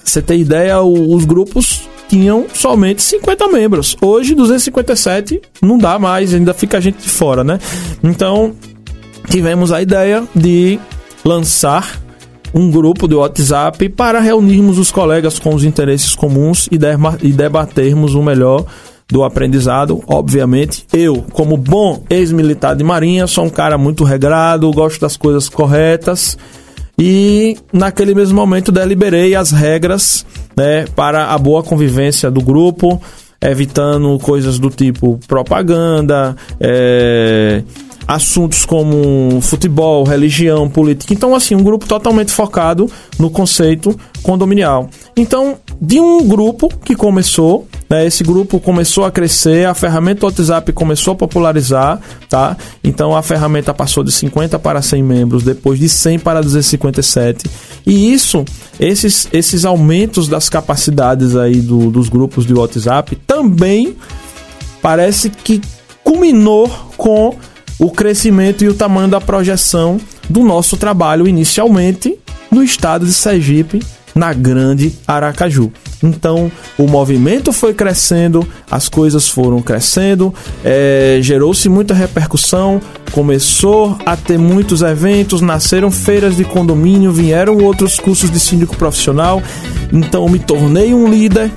Você 0.02 0.20
tem 0.20 0.40
ideia, 0.40 0.82
os 0.82 1.24
grupos 1.24 1.88
tinham 2.08 2.46
somente 2.52 3.02
50 3.02 3.46
membros. 3.48 3.96
Hoje, 4.02 4.34
257 4.34 5.40
não 5.62 5.78
dá 5.78 5.96
mais, 5.96 6.34
ainda 6.34 6.52
fica 6.52 6.78
a 6.78 6.80
gente 6.80 7.02
de 7.02 7.08
fora, 7.08 7.44
né? 7.44 7.60
Então, 8.02 8.54
tivemos 9.28 9.72
a 9.72 9.80
ideia 9.82 10.24
de 10.34 10.78
lançar 11.24 12.00
um 12.54 12.70
grupo 12.70 13.06
de 13.06 13.14
WhatsApp 13.14 13.88
para 13.90 14.20
reunirmos 14.20 14.78
os 14.78 14.90
colegas 14.90 15.38
com 15.38 15.54
os 15.54 15.64
interesses 15.64 16.14
comuns 16.14 16.68
e, 16.72 16.78
e 17.26 17.32
debatermos 17.32 18.14
o 18.14 18.22
melhor 18.22 18.64
do 19.10 19.24
aprendizado, 19.24 20.02
obviamente. 20.06 20.86
Eu, 20.92 21.24
como 21.32 21.56
bom 21.56 22.02
ex-militar 22.10 22.76
de 22.76 22.84
marinha, 22.84 23.26
sou 23.26 23.44
um 23.44 23.50
cara 23.50 23.78
muito 23.78 24.04
regrado, 24.04 24.70
gosto 24.72 25.00
das 25.00 25.16
coisas 25.16 25.48
corretas 25.48 26.36
e 26.98 27.56
naquele 27.72 28.14
mesmo 28.14 28.36
momento 28.36 28.72
deliberei 28.72 29.34
as 29.34 29.52
regras 29.52 30.26
né, 30.56 30.84
para 30.96 31.26
a 31.26 31.38
boa 31.38 31.62
convivência 31.62 32.30
do 32.30 32.42
grupo, 32.42 33.00
evitando 33.40 34.18
coisas 34.18 34.58
do 34.58 34.68
tipo 34.68 35.18
propaganda, 35.28 36.36
é, 36.58 37.62
assuntos 38.08 38.64
como 38.64 39.38
futebol, 39.42 40.02
religião, 40.02 40.66
política. 40.66 41.12
Então, 41.12 41.34
assim, 41.34 41.54
um 41.54 41.62
grupo 41.62 41.86
totalmente 41.86 42.32
focado 42.32 42.90
no 43.18 43.28
conceito 43.28 43.94
condominial. 44.22 44.88
Então, 45.14 45.58
de 45.78 46.00
um 46.00 46.26
grupo 46.26 46.70
que 46.82 46.96
começou, 46.96 47.68
né, 47.88 48.06
esse 48.06 48.24
grupo 48.24 48.58
começou 48.58 49.04
a 49.04 49.10
crescer, 49.10 49.66
a 49.66 49.74
ferramenta 49.74 50.24
WhatsApp 50.24 50.72
começou 50.72 51.12
a 51.12 51.16
popularizar, 51.16 52.00
tá? 52.30 52.56
Então, 52.82 53.14
a 53.14 53.22
ferramenta 53.22 53.74
passou 53.74 54.02
de 54.02 54.10
50 54.10 54.58
para 54.58 54.80
100 54.80 55.02
membros, 55.02 55.42
depois 55.42 55.78
de 55.78 55.86
100 55.86 56.20
para 56.20 56.40
257. 56.40 57.44
E 57.86 58.10
isso, 58.10 58.42
esses, 58.80 59.28
esses 59.34 59.66
aumentos 59.66 60.28
das 60.28 60.48
capacidades 60.48 61.36
aí 61.36 61.60
do, 61.60 61.90
dos 61.90 62.08
grupos 62.08 62.46
de 62.46 62.54
WhatsApp 62.54 63.16
também 63.26 63.94
parece 64.80 65.28
que 65.28 65.60
culminou 66.02 66.70
com 66.96 67.36
o 67.78 67.90
crescimento 67.90 68.64
e 68.64 68.68
o 68.68 68.74
tamanho 68.74 69.08
da 69.08 69.20
projeção 69.20 69.98
do 70.28 70.42
nosso 70.42 70.76
trabalho 70.76 71.26
inicialmente 71.26 72.18
no 72.50 72.62
estado 72.62 73.06
de 73.06 73.12
Sergipe, 73.12 73.80
na 74.14 74.32
Grande 74.32 74.92
Aracaju. 75.06 75.70
Então, 76.02 76.50
o 76.76 76.86
movimento 76.86 77.52
foi 77.52 77.74
crescendo, 77.74 78.46
as 78.70 78.88
coisas 78.88 79.28
foram 79.28 79.60
crescendo, 79.60 80.34
é, 80.64 81.18
gerou-se 81.20 81.68
muita 81.68 81.94
repercussão, 81.94 82.80
começou 83.12 83.96
a 84.04 84.16
ter 84.16 84.38
muitos 84.38 84.82
eventos, 84.82 85.40
nasceram 85.40 85.90
feiras 85.90 86.36
de 86.36 86.44
condomínio, 86.44 87.12
vieram 87.12 87.58
outros 87.58 87.98
cursos 87.98 88.30
de 88.30 88.40
síndico 88.40 88.76
profissional. 88.76 89.42
Então, 89.92 90.28
me 90.28 90.38
tornei 90.38 90.94
um 90.94 91.08
líder. 91.08 91.50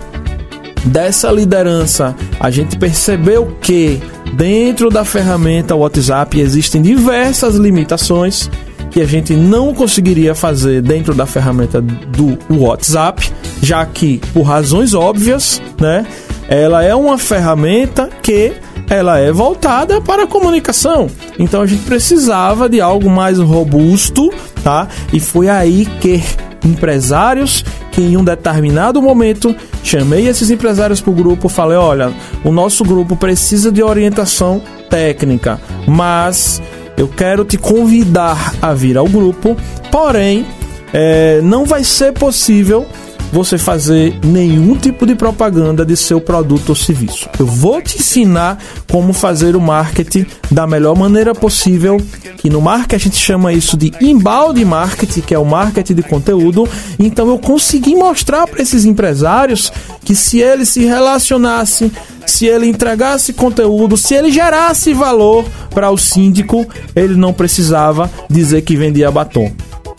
Dessa 0.85 1.31
liderança, 1.31 2.15
a 2.39 2.50
gente 2.50 2.77
percebeu 2.77 3.55
que 3.61 4.01
Dentro 4.33 4.89
da 4.89 5.03
ferramenta 5.03 5.75
WhatsApp 5.75 6.39
existem 6.39 6.81
diversas 6.81 7.55
limitações 7.55 8.50
que 8.89 9.01
a 9.01 9.05
gente 9.05 9.33
não 9.33 9.73
conseguiria 9.73 10.33
fazer 10.33 10.81
dentro 10.81 11.13
da 11.13 11.25
ferramenta 11.25 11.81
do 11.81 12.38
WhatsApp, 12.50 13.31
já 13.61 13.85
que 13.85 14.19
por 14.33 14.43
razões 14.43 14.93
óbvias, 14.93 15.61
né, 15.79 16.05
ela 16.47 16.83
é 16.83 16.95
uma 16.95 17.17
ferramenta 17.17 18.09
que 18.21 18.53
ela 18.89 19.17
é 19.19 19.31
voltada 19.31 20.01
para 20.01 20.23
a 20.23 20.27
comunicação. 20.27 21.09
Então 21.38 21.61
a 21.61 21.67
gente 21.67 21.83
precisava 21.83 22.67
de 22.67 22.81
algo 22.81 23.09
mais 23.09 23.38
robusto, 23.38 24.29
tá? 24.63 24.88
E 25.13 25.19
foi 25.19 25.47
aí 25.47 25.85
que 26.01 26.21
empresários 26.63 27.63
que 27.91 28.01
em 28.01 28.18
um 28.18 28.24
determinado 28.24 29.01
momento 29.01 29.56
chamei 29.84 30.27
esses 30.27 30.50
empresários 30.50 31.01
para 31.01 31.12
o 31.12 31.15
grupo, 31.15 31.50
falei, 31.50 31.77
olha, 31.77 32.12
o 32.44 32.51
nosso 32.51 32.84
grupo 32.84 33.15
precisa 33.15 33.72
de 33.72 33.84
orientação 33.84 34.62
técnica, 34.89 35.60
mas 35.88 36.62
eu 36.98 37.08
quero 37.08 37.44
te 37.44 37.58
convidar 37.58 38.56
a 38.62 38.74
vir 38.74 38.98
ao 38.98 39.08
grupo, 39.08 39.58
porém 39.91 40.46
é, 40.94 41.41
não 41.41 41.65
vai 41.65 41.84
ser 41.84 42.13
possível 42.13 42.86
você 43.31 43.57
fazer 43.57 44.19
nenhum 44.23 44.75
tipo 44.75 45.05
de 45.05 45.15
propaganda 45.15 45.85
de 45.85 45.95
seu 45.95 46.19
produto 46.19 46.69
ou 46.69 46.75
serviço. 46.75 47.29
Eu 47.39 47.45
vou 47.45 47.81
te 47.81 47.97
ensinar 47.97 48.57
como 48.89 49.13
fazer 49.13 49.55
o 49.55 49.61
marketing 49.61 50.25
da 50.50 50.67
melhor 50.67 50.97
maneira 50.97 51.33
possível, 51.33 51.97
que 52.38 52.50
no 52.50 52.61
marketing 52.61 52.95
a 52.95 53.00
gente 53.00 53.17
chama 53.17 53.53
isso 53.53 53.77
de 53.77 53.91
embalde 54.01 54.65
marketing, 54.65 55.21
que 55.21 55.33
é 55.33 55.39
o 55.39 55.45
marketing 55.45 55.95
de 55.95 56.03
conteúdo. 56.03 56.67
Então 57.00 57.29
eu 57.29 57.39
consegui 57.39 57.95
mostrar 57.95 58.47
para 58.47 58.61
esses 58.61 58.83
empresários 58.85 59.71
que 60.03 60.13
se 60.13 60.39
ele 60.39 60.65
se 60.65 60.83
relacionasse, 60.83 61.91
se 62.25 62.45
ele 62.45 62.67
entregasse 62.67 63.33
conteúdo, 63.33 63.95
se 63.95 64.13
ele 64.13 64.31
gerasse 64.31 64.93
valor 64.93 65.45
para 65.73 65.89
o 65.89 65.97
síndico, 65.97 66.67
ele 66.95 67.15
não 67.15 67.33
precisava 67.33 68.09
dizer 68.29 68.61
que 68.63 68.75
vendia 68.75 69.09
batom. 69.09 69.51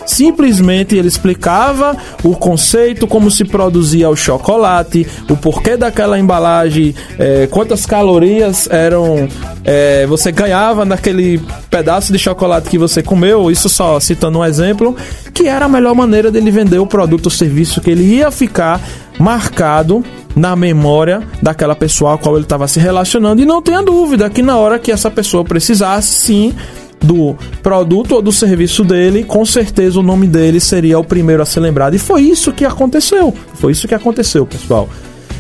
Simplesmente 0.06 0.96
ele 0.96 1.08
explicava 1.08 1.96
o 2.22 2.34
conceito, 2.34 3.06
como 3.06 3.30
se 3.30 3.44
produzia 3.44 4.08
o 4.08 4.16
chocolate, 4.16 5.06
o 5.28 5.36
porquê 5.36 5.76
daquela 5.76 6.18
embalagem, 6.18 6.94
é, 7.18 7.46
quantas 7.46 7.86
calorias 7.86 8.68
eram 8.70 9.28
é, 9.64 10.06
você 10.06 10.32
ganhava 10.32 10.84
naquele 10.84 11.40
pedaço 11.70 12.12
de 12.12 12.18
chocolate 12.18 12.68
que 12.68 12.78
você 12.78 13.02
comeu. 13.02 13.50
Isso 13.50 13.68
só 13.68 13.98
citando 14.00 14.38
um 14.38 14.44
exemplo, 14.44 14.96
que 15.32 15.46
era 15.46 15.66
a 15.66 15.68
melhor 15.68 15.94
maneira 15.94 16.30
dele 16.30 16.50
vender 16.50 16.78
o 16.78 16.86
produto 16.86 17.26
ou 17.26 17.30
serviço 17.30 17.80
que 17.80 17.90
ele 17.90 18.02
ia 18.02 18.30
ficar 18.30 18.80
marcado 19.18 20.04
na 20.34 20.56
memória 20.56 21.22
daquela 21.42 21.74
pessoa 21.74 22.14
a 22.14 22.18
qual 22.18 22.36
ele 22.36 22.44
estava 22.44 22.66
se 22.66 22.80
relacionando. 22.80 23.42
E 23.42 23.44
não 23.44 23.62
tenha 23.62 23.82
dúvida 23.82 24.28
que 24.30 24.42
na 24.42 24.56
hora 24.56 24.78
que 24.78 24.90
essa 24.90 25.10
pessoa 25.10 25.44
precisasse, 25.44 26.08
sim 26.08 26.54
do 27.02 27.36
produto 27.62 28.16
ou 28.16 28.22
do 28.22 28.32
serviço 28.32 28.84
dele, 28.84 29.24
com 29.24 29.44
certeza 29.44 29.98
o 29.98 30.02
nome 30.02 30.26
dele 30.26 30.60
seria 30.60 30.98
o 30.98 31.04
primeiro 31.04 31.42
a 31.42 31.46
ser 31.46 31.60
lembrado. 31.60 31.94
E 31.94 31.98
foi 31.98 32.22
isso 32.22 32.52
que 32.52 32.64
aconteceu. 32.64 33.34
Foi 33.54 33.72
isso 33.72 33.88
que 33.88 33.94
aconteceu, 33.94 34.46
pessoal. 34.46 34.88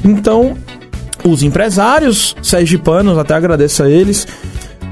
Então, 0.04 0.56
os 1.24 1.42
empresários 1.42 2.34
sergipanos, 2.42 3.16
até 3.16 3.34
agradeço 3.34 3.82
a 3.82 3.88
eles, 3.88 4.26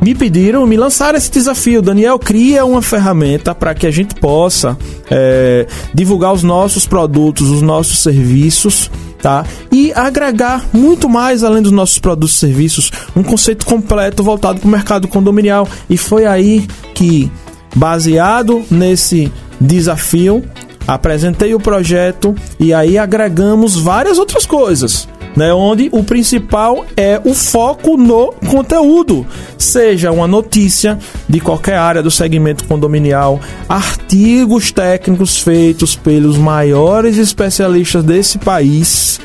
me 0.01 0.15
pediram, 0.15 0.67
me 0.67 0.77
lançaram 0.77 1.19
esse 1.19 1.31
desafio. 1.31 1.83
Daniel, 1.83 2.19
cria 2.19 2.65
uma 2.65 2.81
ferramenta 2.81 3.55
para 3.55 3.75
que 3.75 3.87
a 3.87 3.91
gente 3.91 4.15
possa 4.15 4.79
é, 5.11 5.67
divulgar 5.93 6.33
os 6.33 6.43
nossos 6.43 6.87
produtos, 6.87 7.51
os 7.51 7.61
nossos 7.61 7.99
serviços 7.99 8.91
tá? 9.23 9.45
E 9.71 9.93
agregar 9.95 10.65
muito 10.73 11.09
mais 11.09 11.45
além 11.45 11.63
dos 11.63 11.73
nossos 11.73 11.99
produtos 11.99 12.37
e 12.37 12.39
serviços, 12.39 12.91
um 13.15 13.23
conceito 13.23 13.67
completo 13.67 14.23
voltado 14.23 14.61
para 14.61 14.69
o 14.69 14.71
mercado 14.71 15.09
condominial. 15.09 15.69
E 15.89 15.97
foi 15.97 16.27
aí 16.27 16.67
que, 16.95 17.31
baseado 17.75 18.65
nesse 18.71 19.33
desafio, 19.61 20.45
apresentei 20.87 21.55
o 21.55 21.61
projeto 21.61 22.35
e 22.59 22.73
aí 22.73 22.99
agregamos 22.99 23.77
várias 23.77 24.19
outras 24.19 24.47
coisas. 24.47 25.09
Né, 25.37 25.53
onde 25.53 25.89
o 25.93 26.03
principal 26.03 26.85
é 26.97 27.21
o 27.25 27.35
foco 27.35 27.97
no 27.97 28.33
conteúdo, 28.49 29.27
seja 29.57 30.11
uma 30.11 30.27
notícia 30.27 30.99
de 31.29 31.41
qualquer 31.41 31.77
área 31.77 32.03
do 32.03 32.11
segmento 32.11 32.65
condominial, 32.65 33.41
artigos 33.69 34.73
técnicos 34.73 35.39
feitos 35.39 35.95
pelos 35.97 36.37
maiores 36.37 37.17
especialistas 37.17 38.05
desse 38.05 38.39
país 38.39 39.21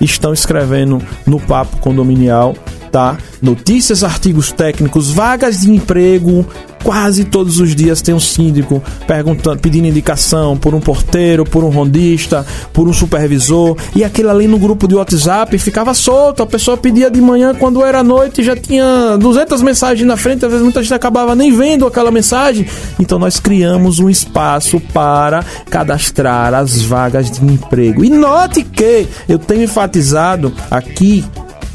estão 0.00 0.32
escrevendo 0.32 1.00
no 1.26 1.38
Papo 1.38 1.76
Condominial 1.78 2.54
tá? 2.92 3.16
Notícias, 3.40 4.04
artigos 4.04 4.52
técnicos, 4.52 5.10
vagas 5.10 5.62
de 5.62 5.70
emprego. 5.70 6.46
Quase 6.84 7.24
todos 7.24 7.60
os 7.60 7.76
dias 7.76 8.02
tem 8.02 8.12
um 8.12 8.18
síndico 8.18 8.82
perguntando, 9.06 9.60
pedindo 9.60 9.86
indicação 9.86 10.56
por 10.56 10.74
um 10.74 10.80
porteiro, 10.80 11.44
por 11.44 11.62
um 11.62 11.68
rondista, 11.68 12.44
por 12.72 12.88
um 12.88 12.92
supervisor. 12.92 13.76
E 13.94 14.02
aquilo 14.02 14.30
ali 14.30 14.48
no 14.48 14.58
grupo 14.58 14.88
de 14.88 14.96
WhatsApp 14.96 15.56
ficava 15.58 15.94
solto. 15.94 16.42
A 16.42 16.46
pessoa 16.46 16.76
pedia 16.76 17.08
de 17.08 17.20
manhã, 17.20 17.54
quando 17.54 17.84
era 17.84 18.02
noite, 18.02 18.42
já 18.42 18.56
tinha 18.56 19.16
200 19.16 19.62
mensagens 19.62 20.06
na 20.06 20.16
frente. 20.16 20.44
Às 20.44 20.50
vezes 20.50 20.64
muita 20.64 20.82
gente 20.82 20.92
acabava 20.92 21.36
nem 21.36 21.56
vendo 21.56 21.86
aquela 21.86 22.10
mensagem. 22.10 22.66
Então 22.98 23.16
nós 23.16 23.38
criamos 23.38 24.00
um 24.00 24.10
espaço 24.10 24.80
para 24.92 25.44
cadastrar 25.70 26.52
as 26.52 26.82
vagas 26.82 27.30
de 27.30 27.44
emprego. 27.44 28.04
E 28.04 28.10
note 28.10 28.64
que 28.64 29.06
eu 29.28 29.38
tenho 29.38 29.62
enfatizado 29.62 30.52
aqui 30.68 31.24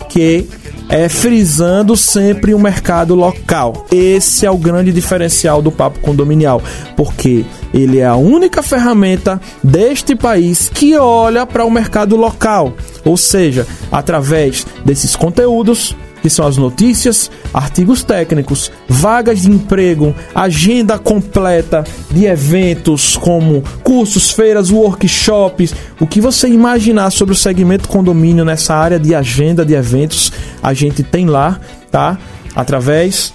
que 0.09 0.45
é, 0.89 1.09
frisando 1.09 1.95
sempre 1.97 2.53
o 2.53 2.59
mercado 2.59 3.15
local. 3.15 3.85
Esse 3.91 4.45
é 4.45 4.51
o 4.51 4.57
grande 4.57 4.91
diferencial 4.91 5.61
do 5.61 5.71
papo 5.71 5.99
condominial, 5.99 6.61
porque 6.95 7.45
ele 7.73 7.99
é 7.99 8.05
a 8.05 8.15
única 8.15 8.63
ferramenta 8.63 9.39
deste 9.63 10.15
país 10.15 10.69
que 10.73 10.97
olha 10.97 11.45
para 11.45 11.65
o 11.65 11.71
mercado 11.71 12.15
local, 12.15 12.73
ou 13.03 13.17
seja, 13.17 13.67
através 13.91 14.65
desses 14.85 15.15
conteúdos 15.15 15.95
que 16.21 16.29
são 16.29 16.45
as 16.45 16.57
notícias, 16.57 17.31
artigos 17.53 18.03
técnicos, 18.03 18.71
vagas 18.87 19.43
de 19.43 19.51
emprego, 19.51 20.13
agenda 20.33 20.97
completa 20.97 21.83
de 22.11 22.25
eventos 22.25 23.15
como 23.15 23.63
cursos, 23.83 24.31
feiras, 24.31 24.69
workshops, 24.69 25.73
o 25.99 26.07
que 26.07 26.19
você 26.19 26.47
imaginar 26.49 27.11
sobre 27.11 27.33
o 27.33 27.37
segmento 27.37 27.87
condomínio 27.87 28.43
nessa 28.43 28.75
área 28.75 28.99
de 28.99 29.15
agenda 29.15 29.65
de 29.65 29.73
eventos, 29.73 30.31
a 30.61 30.73
gente 30.73 31.03
tem 31.03 31.25
lá, 31.25 31.59
tá? 31.91 32.17
Através 32.55 33.33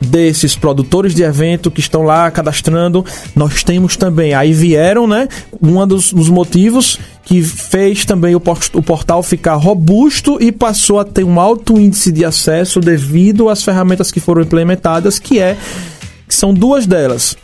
desses 0.00 0.54
produtores 0.54 1.14
de 1.14 1.22
evento 1.22 1.70
que 1.70 1.80
estão 1.80 2.02
lá 2.02 2.30
cadastrando, 2.30 3.04
nós 3.34 3.64
temos 3.64 3.96
também, 3.96 4.34
aí 4.34 4.52
vieram, 4.52 5.06
né? 5.06 5.28
Um 5.60 5.86
dos, 5.86 6.12
dos 6.12 6.28
motivos 6.28 6.98
que 7.24 7.42
fez 7.42 8.04
também 8.04 8.34
o, 8.34 8.42
o 8.74 8.82
portal 8.82 9.22
ficar 9.22 9.54
robusto 9.54 10.38
e 10.40 10.52
passou 10.52 11.00
a 11.00 11.04
ter 11.04 11.24
um 11.24 11.40
alto 11.40 11.78
índice 11.78 12.12
de 12.12 12.24
acesso 12.24 12.78
devido 12.78 13.48
às 13.48 13.62
ferramentas 13.64 14.12
que 14.12 14.20
foram 14.20 14.42
implementadas, 14.42 15.18
que 15.18 15.40
é 15.40 15.56
que 16.28 16.34
são 16.34 16.52
duas 16.52 16.86
delas. 16.86 17.36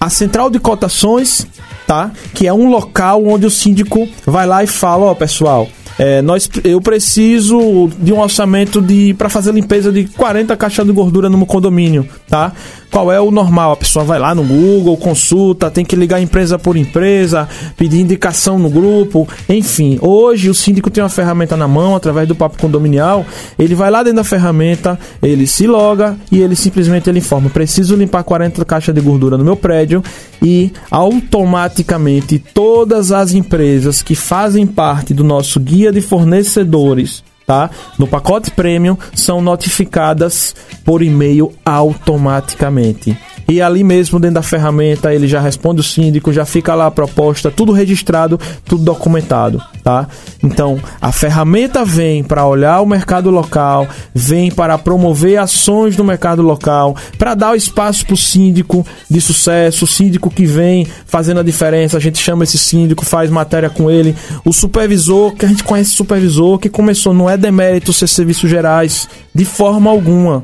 A 0.00 0.10
central 0.10 0.50
de 0.50 0.58
cotações, 0.58 1.46
tá? 1.86 2.10
Que 2.34 2.46
é 2.46 2.52
um 2.52 2.68
local 2.68 3.24
onde 3.24 3.46
o 3.46 3.50
síndico 3.50 4.08
vai 4.26 4.46
lá 4.46 4.64
e 4.64 4.66
fala, 4.66 5.04
ó, 5.06 5.12
oh, 5.12 5.14
pessoal, 5.14 5.68
é, 5.98 6.22
nós, 6.22 6.48
eu 6.64 6.80
preciso 6.80 7.90
de 7.98 8.12
um 8.12 8.20
orçamento 8.20 8.80
de 8.80 9.14
para 9.14 9.28
fazer 9.28 9.52
limpeza 9.52 9.92
de 9.92 10.04
40 10.04 10.56
caixas 10.56 10.86
de 10.86 10.92
gordura 10.92 11.28
no 11.28 11.44
condomínio, 11.46 12.06
tá? 12.28 12.52
Qual 12.90 13.10
é 13.10 13.18
o 13.18 13.30
normal? 13.30 13.72
A 13.72 13.76
pessoa 13.76 14.04
vai 14.04 14.18
lá 14.18 14.34
no 14.34 14.42
Google, 14.42 14.96
consulta, 14.98 15.70
tem 15.70 15.82
que 15.82 15.96
ligar 15.96 16.20
empresa 16.20 16.58
por 16.58 16.76
empresa, 16.76 17.48
pedir 17.74 18.00
indicação 18.00 18.58
no 18.58 18.68
grupo, 18.68 19.26
enfim. 19.48 19.98
Hoje 20.02 20.50
o 20.50 20.54
síndico 20.54 20.90
tem 20.90 21.02
uma 21.02 21.08
ferramenta 21.08 21.56
na 21.56 21.66
mão 21.66 21.96
através 21.96 22.28
do 22.28 22.34
papo 22.34 22.58
condominial. 22.58 23.24
Ele 23.58 23.74
vai 23.74 23.90
lá 23.90 24.02
dentro 24.02 24.18
da 24.18 24.24
ferramenta, 24.24 24.98
ele 25.22 25.46
se 25.46 25.66
loga 25.66 26.16
e 26.30 26.40
ele 26.40 26.54
simplesmente 26.54 27.08
ele 27.08 27.20
informa: 27.20 27.48
preciso 27.48 27.96
limpar 27.96 28.22
40 28.24 28.62
caixas 28.66 28.94
de 28.94 29.00
gordura 29.00 29.38
no 29.38 29.44
meu 29.44 29.56
prédio 29.56 30.02
e 30.42 30.72
automaticamente 30.90 32.38
todas 32.38 33.12
as 33.12 33.32
empresas 33.32 34.02
que 34.02 34.14
fazem 34.14 34.66
parte 34.66 35.14
do 35.14 35.22
nosso 35.22 35.60
guia 35.60 35.92
de 35.92 36.00
fornecedores 36.00 37.22
tá? 37.46 37.70
No 37.98 38.06
pacote 38.06 38.50
premium 38.50 38.96
são 39.14 39.40
notificadas 39.42 40.54
por 40.84 41.02
e-mail 41.02 41.52
automaticamente. 41.64 43.16
E 43.48 43.60
ali 43.60 43.82
mesmo 43.82 44.18
dentro 44.18 44.36
da 44.36 44.42
ferramenta 44.42 45.12
ele 45.12 45.26
já 45.26 45.40
responde 45.40 45.80
o 45.80 45.84
síndico, 45.84 46.32
já 46.32 46.44
fica 46.44 46.74
lá 46.74 46.86
a 46.86 46.90
proposta, 46.90 47.50
tudo 47.50 47.72
registrado, 47.72 48.38
tudo 48.64 48.84
documentado, 48.84 49.62
tá? 49.82 50.08
Então, 50.42 50.80
a 51.00 51.12
ferramenta 51.12 51.84
vem 51.84 52.22
para 52.22 52.46
olhar 52.46 52.80
o 52.80 52.86
mercado 52.86 53.30
local, 53.30 53.86
vem 54.14 54.50
para 54.50 54.78
promover 54.78 55.38
ações 55.38 55.96
no 55.96 56.04
mercado 56.04 56.42
local, 56.42 56.96
para 57.18 57.34
dar 57.34 57.56
espaço 57.56 58.04
para 58.06 58.14
o 58.14 58.16
síndico 58.16 58.86
de 59.10 59.20
sucesso, 59.20 59.84
o 59.84 59.88
síndico 59.88 60.30
que 60.30 60.46
vem 60.46 60.86
fazendo 61.06 61.40
a 61.40 61.42
diferença, 61.42 61.96
a 61.96 62.00
gente 62.00 62.18
chama 62.18 62.44
esse 62.44 62.58
síndico, 62.58 63.04
faz 63.04 63.30
matéria 63.30 63.70
com 63.70 63.90
ele, 63.90 64.16
o 64.44 64.52
supervisor, 64.52 65.32
que 65.32 65.44
a 65.44 65.48
gente 65.48 65.64
conhece 65.64 65.90
supervisor, 65.90 66.58
que 66.58 66.68
começou, 66.68 67.12
não 67.12 67.28
é 67.28 67.36
demérito 67.36 67.92
ser 67.92 68.08
serviços 68.08 68.48
gerais, 68.48 69.08
de 69.34 69.44
forma 69.44 69.90
alguma. 69.90 70.42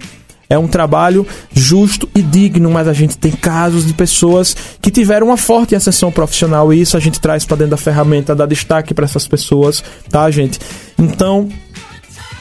É 0.51 0.59
um 0.59 0.67
trabalho 0.67 1.27
justo 1.53 2.09
e 2.15 2.23
digno, 2.23 2.71
mas 2.71 2.89
a 2.89 2.95
gente 2.95 3.19
tem 3.19 3.31
casos 3.33 3.87
de 3.87 3.93
pessoas 3.93 4.57
que 4.81 4.91
tiveram 4.91 5.27
uma 5.27 5.37
forte 5.37 5.75
ascensão 5.75 6.11
profissional 6.11 6.73
e 6.73 6.81
isso 6.81 6.97
a 6.97 7.01
gente 7.01 7.21
traz 7.21 7.45
para 7.45 7.59
dentro 7.59 7.73
da 7.73 7.77
ferramenta, 7.77 8.35
dá 8.35 8.47
destaque 8.47 8.95
para 8.95 9.05
essas 9.05 9.29
pessoas, 9.29 9.85
tá, 10.09 10.31
gente? 10.31 10.59
Então, 10.99 11.49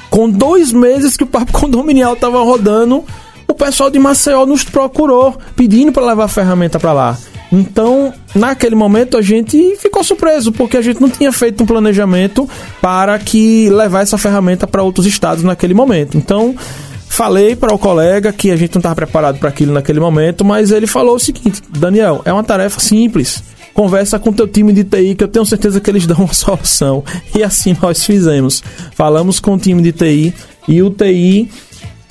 com 0.10 0.30
dois 0.30 0.72
meses 0.72 1.18
que 1.18 1.24
o 1.24 1.28
Papo 1.28 1.52
Condominial 1.60 2.14
estava 2.14 2.42
rodando, 2.42 3.04
o 3.46 3.54
pessoal 3.54 3.90
de 3.90 4.00
Maceió 4.00 4.46
nos 4.46 4.64
procurou, 4.64 5.38
pedindo 5.56 5.92
para 5.92 6.06
levar 6.06 6.26
a 6.26 6.30
ferramenta 6.30 6.80
para 6.80 6.94
lá. 6.94 7.18
Então, 7.52 8.14
naquele 8.36 8.76
momento 8.76 9.18
a 9.18 9.22
gente 9.22 9.78
ficou 9.78 10.04
surpreso, 10.04 10.52
porque 10.52 10.78
a 10.78 10.82
gente 10.82 11.00
não 11.00 11.10
tinha 11.10 11.32
feito 11.32 11.64
um 11.64 11.66
planejamento 11.66 12.50
para 12.82 13.18
que 13.20 13.70
levar 13.70 14.02
essa 14.02 14.18
ferramenta 14.18 14.68
para 14.68 14.84
outros 14.84 15.06
estados 15.06 15.44
naquele 15.44 15.74
momento. 15.74 16.18
Então, 16.18 16.56
Falei 17.10 17.56
para 17.56 17.74
o 17.74 17.80
colega 17.80 18.32
que 18.32 18.52
a 18.52 18.56
gente 18.56 18.76
não 18.76 18.80
estava 18.80 18.96
preparado 18.96 19.40
para 19.40 19.50
aquilo 19.50 19.74
naquele 19.74 20.00
momento, 20.00 20.46
mas 20.46 20.72
ele 20.72 20.86
falou 20.86 21.16
o 21.16 21.20
seguinte: 21.20 21.62
Daniel, 21.70 22.22
é 22.26 22.32
uma 22.32 22.44
tarefa 22.44 22.80
simples. 22.80 23.44
Conversa 23.74 24.18
com 24.18 24.34
teu 24.34 24.48
time 24.48 24.74
de 24.74 24.84
TI 24.84 25.16
que 25.16 25.24
eu 25.24 25.28
tenho 25.28 25.46
certeza 25.46 25.80
que 25.80 25.90
eles 25.90 26.06
dão 26.08 26.18
uma 26.18 26.34
solução. 26.34 27.04
E 27.36 27.44
assim 27.44 27.76
nós 27.82 28.04
fizemos. 28.04 28.64
Falamos 28.96 29.40
com 29.40 29.54
o 29.54 29.58
time 29.58 29.82
de 29.82 29.92
TI 29.92 30.34
e 30.68 30.82
o 30.82 30.90
TI 30.90 31.50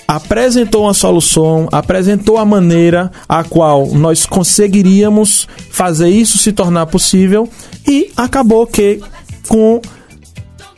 apresentou 0.08 0.84
uma 0.84 0.94
solução, 0.94 1.68
apresentou 1.72 2.38
a 2.38 2.44
maneira 2.44 3.10
a 3.28 3.42
qual 3.42 3.86
nós 3.88 4.24
conseguiríamos 4.24 5.48
fazer 5.70 6.08
isso 6.08 6.38
se 6.38 6.52
tornar 6.52 6.86
possível 6.86 7.48
e 7.86 8.12
acabou 8.16 8.66
que 8.66 9.00
com 9.48 9.80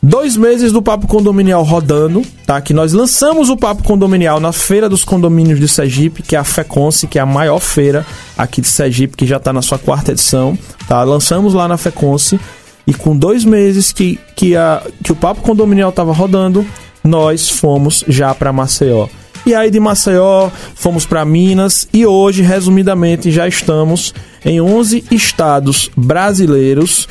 Dois 0.00 0.36
meses 0.36 0.70
do 0.70 0.80
Papo 0.80 1.08
Condominial 1.08 1.64
rodando, 1.64 2.22
tá? 2.46 2.60
Que 2.60 2.72
nós 2.72 2.92
lançamos 2.92 3.50
o 3.50 3.56
Papo 3.56 3.82
Condominial 3.82 4.38
na 4.38 4.52
Feira 4.52 4.88
dos 4.88 5.04
Condomínios 5.04 5.58
de 5.58 5.66
Sergipe, 5.66 6.22
que 6.22 6.36
é 6.36 6.38
a 6.38 6.44
FECONSE, 6.44 7.08
que 7.08 7.18
é 7.18 7.22
a 7.22 7.26
maior 7.26 7.58
feira 7.58 8.06
aqui 8.36 8.60
de 8.60 8.68
Sergipe, 8.68 9.16
que 9.16 9.26
já 9.26 9.38
está 9.38 9.52
na 9.52 9.60
sua 9.60 9.76
quarta 9.76 10.12
edição, 10.12 10.56
tá? 10.86 11.02
Lançamos 11.02 11.52
lá 11.52 11.66
na 11.66 11.76
FECONSE 11.76 12.38
e 12.86 12.94
com 12.94 13.16
dois 13.16 13.44
meses 13.44 13.90
que, 13.90 14.20
que, 14.36 14.54
a, 14.54 14.82
que 15.02 15.10
o 15.10 15.16
Papo 15.16 15.42
Condominial 15.42 15.90
estava 15.90 16.12
rodando, 16.12 16.64
nós 17.02 17.50
fomos 17.50 18.04
já 18.06 18.32
para 18.32 18.52
Maceió. 18.52 19.08
E 19.44 19.54
aí 19.54 19.70
de 19.70 19.80
Maceió 19.80 20.48
fomos 20.76 21.06
para 21.06 21.24
Minas 21.24 21.88
e 21.92 22.06
hoje, 22.06 22.42
resumidamente, 22.42 23.32
já 23.32 23.48
estamos 23.48 24.14
em 24.44 24.60
11 24.60 25.04
estados 25.10 25.90
brasileiros 25.96 27.08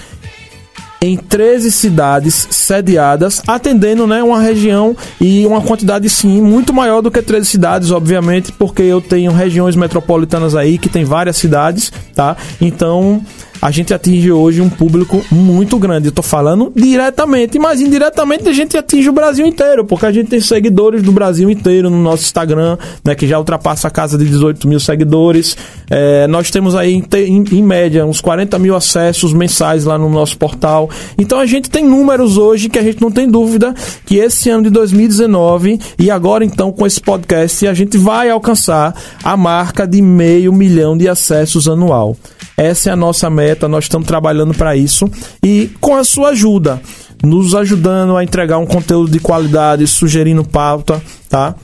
em 1.01 1.15
13 1.15 1.71
cidades 1.71 2.47
sediadas, 2.49 3.41
atendendo 3.47 4.07
né, 4.07 4.23
uma 4.23 4.41
região 4.41 4.95
e 5.21 5.45
uma 5.45 5.61
quantidade 5.61 6.09
sim 6.09 6.41
muito 6.41 6.73
maior 6.73 7.01
do 7.01 7.11
que 7.11 7.21
13 7.21 7.45
cidades, 7.45 7.91
obviamente, 7.91 8.51
porque 8.51 8.81
eu 8.81 8.99
tenho 8.99 9.31
regiões 9.31 9.75
metropolitanas 9.75 10.55
aí 10.55 10.77
que 10.77 10.89
tem 10.89 11.05
várias 11.05 11.37
cidades, 11.37 11.91
tá? 12.15 12.35
Então 12.59 13.21
a 13.61 13.71
gente 13.71 13.93
atinge 13.93 14.31
hoje 14.31 14.61
um 14.61 14.69
público 14.69 15.23
muito 15.31 15.77
grande. 15.77 16.07
Eu 16.07 16.11
tô 16.11 16.21
falando 16.21 16.71
diretamente, 16.75 17.57
mas 17.57 17.81
indiretamente 17.81 18.47
a 18.47 18.53
gente 18.53 18.77
atinge 18.77 19.09
o 19.09 19.13
Brasil 19.13 19.45
inteiro, 19.45 19.85
porque 19.85 20.05
a 20.05 20.11
gente 20.11 20.29
tem 20.29 20.39
seguidores 20.39 21.01
do 21.01 21.11
Brasil 21.11 21.49
inteiro 21.49 21.89
no 21.89 21.97
nosso 21.97 22.23
Instagram, 22.23 22.77
né, 23.03 23.15
que 23.15 23.27
já 23.27 23.37
ultrapassa 23.37 23.87
a 23.87 23.91
casa 23.91 24.17
de 24.17 24.25
18 24.25 24.67
mil 24.67 24.79
seguidores. 24.79 25.57
É, 25.89 26.27
nós 26.27 26.51
temos 26.51 26.75
aí, 26.75 26.93
em, 26.93 27.05
em, 27.15 27.43
em, 27.51 27.63
média, 27.63 28.05
uns 28.05 28.21
40 28.21 28.59
mil 28.59 28.75
acessos 28.75 29.33
mensais 29.33 29.85
lá 29.85 29.97
no 29.97 30.09
nosso 30.09 30.37
portal. 30.37 30.89
Então 31.17 31.39
a 31.39 31.45
gente 31.45 31.69
tem 31.69 31.83
números 31.83 32.37
hoje 32.37 32.69
que 32.69 32.79
a 32.79 32.83
gente 32.83 33.01
não 33.01 33.11
tem 33.11 33.27
dúvida 33.27 33.73
que 34.05 34.17
esse 34.17 34.49
ano 34.49 34.63
de 34.63 34.69
2019 34.69 35.79
e 35.97 36.11
agora 36.11 36.43
então 36.43 36.71
com 36.71 36.85
esse 36.85 37.01
podcast 37.01 37.67
a 37.67 37.73
gente 37.73 37.97
vai 37.97 38.29
alcançar 38.29 38.93
a 39.23 39.37
marca 39.37 39.87
de 39.87 40.01
meio 40.01 40.51
milhão 40.53 40.97
de 40.97 41.07
acessos 41.07 41.67
anual. 41.67 42.15
Essa 42.59 42.89
é 42.89 42.93
a 42.93 42.95
nossa 42.95 43.29
meta, 43.29 43.46
nós 43.67 43.85
estamos 43.85 44.07
trabalhando 44.07 44.53
para 44.53 44.75
isso 44.75 45.09
e 45.43 45.69
com 45.79 45.95
a 45.95 46.03
sua 46.03 46.29
ajuda 46.29 46.81
nos 47.23 47.55
ajudando 47.55 48.15
a 48.15 48.23
entregar 48.23 48.57
um 48.57 48.65
conteúdo 48.65 49.11
de 49.11 49.19
qualidade, 49.19 49.87
sugerindo 49.87 50.43
pauta, 50.43 51.01
tá? 51.29 51.55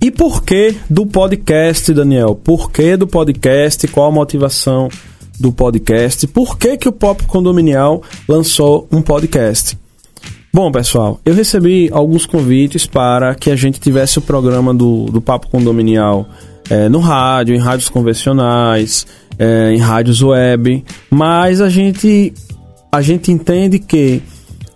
E 0.00 0.10
por 0.10 0.42
que 0.42 0.74
do 0.88 1.06
podcast, 1.06 1.92
Daniel? 1.92 2.34
Por 2.34 2.70
que 2.70 2.96
do 2.96 3.06
podcast? 3.06 3.86
Qual 3.88 4.08
a 4.08 4.10
motivação 4.10 4.88
do 5.38 5.52
podcast? 5.52 6.26
Por 6.26 6.56
que, 6.56 6.76
que 6.78 6.88
o 6.88 6.92
Pop 6.92 7.22
Condominial 7.24 8.02
lançou 8.26 8.88
um 8.90 9.02
podcast? 9.02 9.76
Bom, 10.52 10.72
pessoal, 10.72 11.20
eu 11.24 11.34
recebi 11.34 11.90
alguns 11.92 12.26
convites 12.26 12.86
para 12.86 13.34
que 13.34 13.50
a 13.50 13.56
gente 13.56 13.78
tivesse 13.78 14.18
o 14.18 14.22
programa 14.22 14.74
do, 14.74 15.04
do 15.04 15.20
Papo 15.20 15.48
Condominial 15.48 16.26
é, 16.68 16.88
no 16.88 16.98
rádio, 16.98 17.54
em 17.54 17.58
rádios 17.58 17.88
convencionais, 17.88 19.06
é, 19.40 19.72
em 19.72 19.78
rádios 19.78 20.22
web, 20.22 20.84
mas 21.10 21.62
a 21.62 21.70
gente, 21.70 22.34
a 22.92 23.00
gente 23.00 23.32
entende 23.32 23.78
que 23.78 24.22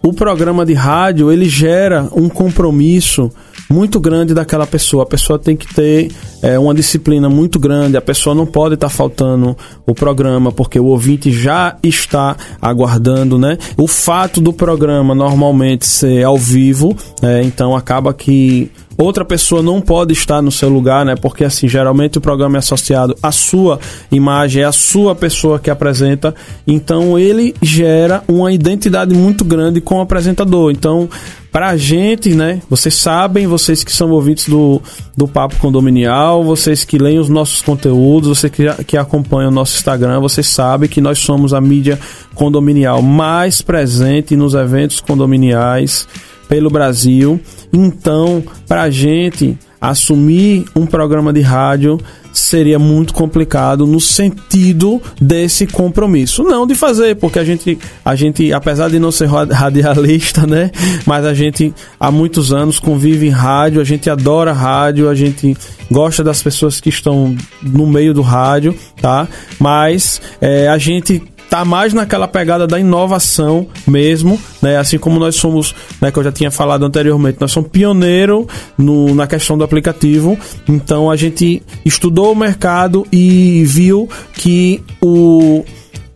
o 0.02 0.10
programa 0.10 0.64
de 0.64 0.72
rádio 0.72 1.30
ele 1.30 1.46
gera 1.46 2.08
um 2.14 2.30
compromisso 2.30 3.30
muito 3.70 3.98
grande 3.98 4.34
daquela 4.34 4.66
pessoa. 4.66 5.02
A 5.02 5.06
pessoa 5.06 5.38
tem 5.38 5.56
que 5.56 5.72
ter 5.72 6.10
é, 6.42 6.58
uma 6.58 6.74
disciplina 6.74 7.28
muito 7.28 7.58
grande. 7.58 7.96
A 7.96 8.02
pessoa 8.02 8.34
não 8.34 8.46
pode 8.46 8.74
estar 8.74 8.88
tá 8.88 8.94
faltando 8.94 9.56
o 9.86 9.94
programa 9.94 10.52
porque 10.52 10.78
o 10.78 10.86
ouvinte 10.86 11.32
já 11.32 11.76
está 11.82 12.36
aguardando, 12.60 13.38
né? 13.38 13.58
O 13.76 13.86
fato 13.86 14.40
do 14.40 14.52
programa 14.52 15.14
normalmente 15.14 15.86
ser 15.86 16.22
ao 16.22 16.36
vivo, 16.36 16.96
é, 17.22 17.42
então 17.42 17.74
acaba 17.74 18.12
que 18.12 18.70
outra 18.96 19.24
pessoa 19.24 19.62
não 19.62 19.80
pode 19.80 20.12
estar 20.12 20.40
no 20.42 20.50
seu 20.50 20.68
lugar, 20.68 21.04
né? 21.04 21.14
Porque 21.16 21.44
assim, 21.44 21.68
geralmente 21.68 22.18
o 22.18 22.20
programa 22.20 22.56
é 22.56 22.60
associado 22.60 23.16
à 23.22 23.32
sua 23.32 23.78
imagem, 24.10 24.62
é 24.62 24.66
a 24.66 24.72
sua 24.72 25.14
pessoa 25.14 25.58
que 25.58 25.70
apresenta, 25.70 26.34
então 26.66 27.18
ele 27.18 27.54
gera 27.62 28.22
uma 28.28 28.52
identidade 28.52 29.14
muito 29.14 29.44
grande 29.44 29.80
com 29.80 29.96
o 29.96 30.00
apresentador. 30.00 30.70
Então, 30.70 31.08
pra 31.54 31.76
gente, 31.76 32.30
né? 32.34 32.60
Vocês 32.68 32.94
sabem, 32.94 33.46
vocês 33.46 33.84
que 33.84 33.92
são 33.92 34.10
ouvintes 34.10 34.48
do, 34.48 34.82
do 35.16 35.28
Papo 35.28 35.56
Condominial, 35.56 36.42
vocês 36.42 36.84
que 36.84 36.98
leem 36.98 37.20
os 37.20 37.28
nossos 37.28 37.62
conteúdos, 37.62 38.28
vocês 38.28 38.52
que, 38.52 38.84
que 38.84 38.96
acompanham 38.96 39.50
o 39.50 39.54
nosso 39.54 39.76
Instagram, 39.76 40.20
vocês 40.20 40.48
sabem 40.48 40.88
que 40.88 41.00
nós 41.00 41.20
somos 41.20 41.54
a 41.54 41.60
mídia 41.60 41.98
condominial 42.34 43.00
mais 43.00 43.62
presente 43.62 44.34
nos 44.34 44.54
eventos 44.54 44.98
condominiais 44.98 46.08
pelo 46.48 46.70
Brasil. 46.70 47.40
Então, 47.72 48.42
para 48.66 48.82
a 48.82 48.90
gente 48.90 49.58
assumir 49.80 50.64
um 50.74 50.86
programa 50.86 51.32
de 51.32 51.40
rádio 51.40 51.98
seria 52.32 52.78
muito 52.78 53.14
complicado 53.14 53.86
no 53.86 54.00
sentido 54.00 55.00
desse 55.20 55.66
compromisso. 55.66 56.42
Não 56.42 56.66
de 56.66 56.74
fazer, 56.74 57.14
porque 57.16 57.38
a 57.38 57.44
gente, 57.44 57.78
a 58.04 58.16
gente 58.16 58.52
apesar 58.52 58.90
de 58.90 58.98
não 58.98 59.12
ser 59.12 59.28
radialista, 59.28 60.46
né? 60.46 60.70
Mas 61.06 61.24
a 61.24 61.32
gente 61.32 61.72
há 61.98 62.10
muitos 62.10 62.52
anos 62.52 62.80
convive 62.80 63.26
em 63.26 63.30
rádio, 63.30 63.80
a 63.80 63.84
gente 63.84 64.10
adora 64.10 64.52
rádio, 64.52 65.08
a 65.08 65.14
gente 65.14 65.56
gosta 65.90 66.24
das 66.24 66.42
pessoas 66.42 66.80
que 66.80 66.88
estão 66.88 67.36
no 67.62 67.86
meio 67.86 68.12
do 68.12 68.22
rádio, 68.22 68.74
tá? 69.00 69.28
Mas 69.60 70.20
é, 70.40 70.66
a 70.66 70.76
gente 70.76 71.22
tá 71.54 71.64
mais 71.64 71.94
naquela 71.94 72.26
pegada 72.26 72.66
da 72.66 72.80
inovação 72.80 73.68
mesmo, 73.86 74.40
né? 74.60 74.76
Assim 74.76 74.98
como 74.98 75.20
nós 75.20 75.36
somos, 75.36 75.72
né, 76.00 76.10
que 76.10 76.18
eu 76.18 76.24
já 76.24 76.32
tinha 76.32 76.50
falado 76.50 76.84
anteriormente, 76.84 77.38
nós 77.40 77.52
somos 77.52 77.70
pioneiro 77.70 78.48
no, 78.76 79.14
na 79.14 79.28
questão 79.28 79.56
do 79.56 79.62
aplicativo. 79.62 80.36
Então 80.68 81.08
a 81.08 81.14
gente 81.14 81.62
estudou 81.84 82.32
o 82.32 82.34
mercado 82.34 83.06
e 83.12 83.62
viu 83.66 84.08
que 84.32 84.82
o 85.00 85.64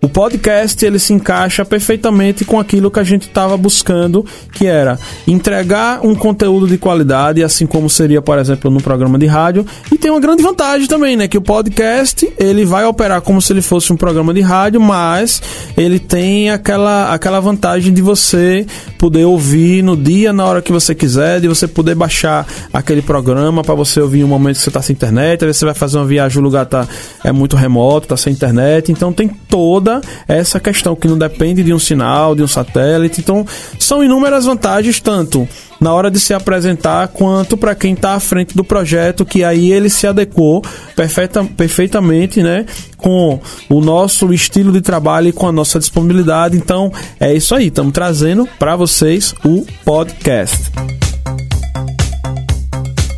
o 0.01 0.09
podcast 0.09 0.85
ele 0.85 0.99
se 0.99 1.13
encaixa 1.13 1.65
perfeitamente 1.65 2.45
com 2.45 2.59
aquilo 2.59 2.89
que 2.89 3.01
a 3.01 3.05
gente 3.05 3.23
estava 3.23 3.57
buscando, 3.57 4.25
que 4.53 4.65
era 4.65 4.97
entregar 5.27 6.07
um 6.07 6.15
conteúdo 6.15 6.69
de 6.69 6.79
qualidade, 6.79 7.43
assim 7.43 7.67
como 7.67 7.91
seria, 7.91 8.23
por 8.23 8.39
exemplo, 8.39 8.71
no 8.71 8.81
programa 8.81 9.19
de 9.19 9.27
rádio. 9.27 9.67
E 9.91 9.99
tem 9.99 10.11
uma 10.11 10.21
grande 10.21 10.41
vantagem 10.41 10.87
também, 10.87 11.17
né, 11.17 11.27
que 11.27 11.37
o 11.37 11.43
podcast 11.43 12.33
ele 12.39 12.65
vai 12.65 12.85
operar 12.85 13.21
como 13.23 13.43
se 13.43 13.53
ele 13.53 13.61
fosse 13.61 13.93
um 13.93 13.97
programa 13.97 14.33
de 14.33 14.41
rádio, 14.41 14.81
mas 14.81 15.43
ele 15.77 15.99
tem 15.99 16.51
aquela 16.51 17.13
aquela 17.13 17.41
vantagem 17.41 17.93
de 17.93 18.01
você 18.01 18.65
poder 18.99 19.25
ouvir 19.25 19.83
no 19.83 19.97
dia, 19.97 20.33
na 20.33 20.45
hora 20.45 20.63
que 20.63 20.71
você 20.71 20.95
quiser, 20.95 21.41
de 21.41 21.49
você 21.49 21.67
poder 21.67 21.97
baixar 21.97 22.47
aquele 22.73 23.03
programa 23.03 23.65
para 23.65 23.75
você 23.75 24.01
ouvir 24.01 24.21
em 24.21 24.25
um 24.25 24.29
momento 24.29 24.57
que 24.57 24.63
você 24.63 24.71
está 24.71 24.83
sem 24.83 24.95
internet, 24.95 25.45
aí 25.45 25.53
você 25.53 25.65
vai 25.65 25.75
fazer 25.75 25.99
uma 25.99 26.07
viagem, 26.07 26.39
o 26.39 26.43
lugar 26.43 26.67
tá 26.67 26.87
é 27.25 27.33
muito 27.33 27.57
remoto, 27.57 28.07
tá 28.07 28.17
sem 28.17 28.33
internet, 28.33 28.93
então 28.93 29.13
tem 29.13 29.29
toda 29.29 29.88
toda 29.88 30.01
essa 30.27 30.61
questão 30.61 30.94
que 30.94 31.09
não 31.09 31.16
depende 31.16 31.62
de 31.62 31.72
um 31.72 31.79
sinal, 31.79 32.35
de 32.35 32.42
um 32.42 32.48
satélite. 32.48 33.20
Então, 33.20 33.46
são 33.79 34.05
inúmeras 34.05 34.44
vantagens, 34.44 35.01
tanto 35.01 35.48
na 35.81 35.94
hora 35.94 36.11
de 36.11 36.18
se 36.18 36.35
apresentar, 36.35 37.09
quanto 37.09 37.57
para 37.57 37.74
quem 37.74 37.94
está 37.94 38.14
à 38.14 38.20
frente 38.20 38.55
do 38.55 38.64
projeto, 38.64 39.24
que 39.24 39.42
aí 39.44 39.72
ele 39.72 39.88
se 39.88 40.07
adequou 40.07 40.62
perfeita, 40.94 41.44
perfeitamente 41.44 42.42
né, 42.42 42.66
com 42.96 43.40
o 43.68 43.81
nosso 43.81 44.33
estilo 44.33 44.72
de 44.72 44.81
trabalho 44.81 45.29
e 45.29 45.33
com 45.33 45.46
a 45.46 45.53
nossa 45.53 45.79
disponibilidade. 45.79 46.57
Então, 46.57 46.92
é 47.18 47.33
isso 47.33 47.55
aí, 47.55 47.68
estamos 47.68 47.92
trazendo 47.92 48.46
para 48.59 48.77
vocês 48.77 49.35
o 49.44 49.64
podcast. 49.85 50.70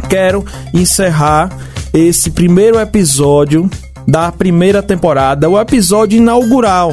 Quero 0.08 0.44
encerrar 0.74 1.50
esse 1.94 2.30
primeiro 2.30 2.78
episódio 2.78 3.70
da 4.06 4.30
primeira 4.32 4.82
temporada, 4.82 5.48
o 5.48 5.60
episódio 5.60 6.16
inaugural. 6.16 6.92